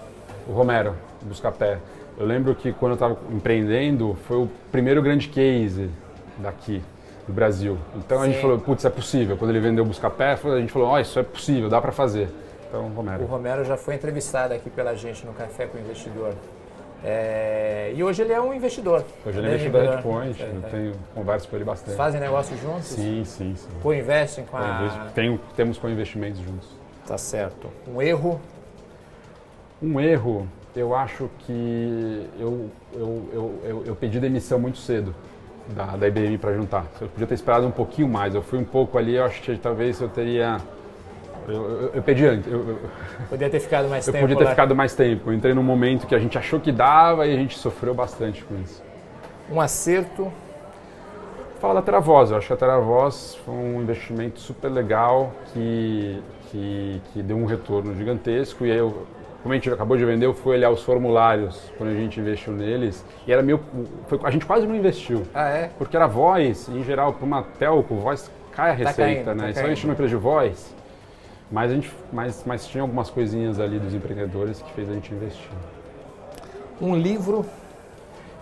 [0.49, 1.79] O Romero, Buscapé.
[2.17, 5.89] Eu lembro que quando eu estava empreendendo, foi o primeiro grande case
[6.37, 6.83] daqui.
[7.25, 7.77] do Brasil.
[7.95, 8.41] Então a gente Sim.
[8.41, 9.37] falou, putz, é possível.
[9.37, 12.27] Quando ele vendeu o Buscapé, a gente falou, ó, isso é possível, dá para fazer.
[12.71, 13.25] Então, O Romero.
[13.25, 16.33] Romero já foi entrevistado aqui pela gente no Café com o Investidor.
[17.03, 19.03] É, E hoje ele é um investidor.
[19.25, 19.95] Hoje ele é né, investidor da.
[19.95, 20.69] Redpoint, É, eu é.
[20.69, 21.97] tenho converso com ele bastante.
[21.97, 22.85] fazem negócio juntos?
[22.85, 23.67] Sim, sim, sim.
[23.81, 25.09] Co-investem com a...
[25.13, 26.69] Tenho, temos co-investimentos juntos.
[27.05, 27.67] Tá certo.
[27.87, 28.39] Um erro
[29.81, 35.13] Um erro, eu acho que eu, eu, eu, eu, eu pedi demissão muito cedo
[35.75, 36.85] da, da IBM para juntar.
[37.01, 38.33] Eu podia ter esperado um pouquinho mais.
[38.35, 40.57] Eu fui um pouco ali, eu acho que talvez eu teria.
[41.51, 42.51] Eu, eu, eu pedi antes.
[42.51, 42.79] Eu, eu,
[43.29, 44.49] podia ter ficado mais eu tempo podia ter lá.
[44.51, 45.29] ficado mais tempo.
[45.29, 48.43] Eu entrei num momento que a gente achou que dava e a gente sofreu bastante
[48.43, 48.81] com isso.
[49.51, 50.31] Um acerto.
[51.59, 57.01] Fala da Teravoz, eu acho que a Teravoz foi um investimento super legal que, que,
[57.13, 58.65] que deu um retorno gigantesco.
[58.65, 59.05] E aí, eu,
[59.43, 62.53] como a gente acabou de vender, eu fui olhar os formulários quando a gente investiu
[62.53, 63.59] neles e era meio.
[64.07, 65.23] Foi, a gente quase não investiu.
[65.33, 65.69] Ah, é?
[65.77, 69.47] Porque era voz, em geral, para uma telco, voz cai a receita, caindo, tá né?
[69.47, 69.67] Só caindo.
[69.67, 70.80] investir numa empresa de voz.
[71.51, 75.13] Mas, a gente, mas, mas tinha algumas coisinhas ali dos empreendedores que fez a gente
[75.13, 75.49] investir.
[76.79, 77.45] Um livro.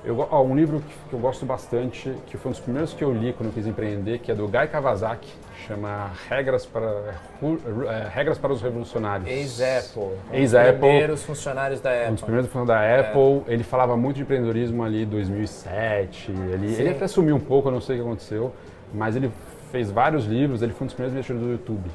[0.06, 3.12] Eu, ó, um livro que, eu gosto bastante, que foi um dos primeiros que eu
[3.12, 5.30] li quando eu quis empreender, que é do Guy Kawasaki,
[5.68, 9.28] chama Regras para, é, Regras para os Revolucionários.
[9.28, 10.02] Ex-Apple.
[10.04, 10.80] Um dos Ex-Apple.
[10.80, 12.24] primeiros funcionários da Um dos Apple.
[12.24, 16.32] primeiros fundos da Apple, ele falava muito de empreendedorismo ali em 2007.
[16.32, 16.82] Ele, Sim.
[16.82, 18.54] ele até sumiu um pouco, eu não sei o que aconteceu,
[18.94, 19.30] mas ele
[19.70, 21.92] fez vários livros, ele foi um dos primeiros investidores do YouTube.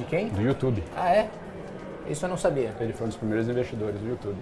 [0.00, 0.28] De quem?
[0.28, 0.82] Do YouTube.
[0.96, 1.28] Ah, é?
[2.08, 2.72] Isso eu não sabia.
[2.80, 4.38] Ele foi um dos primeiros investidores do YouTube.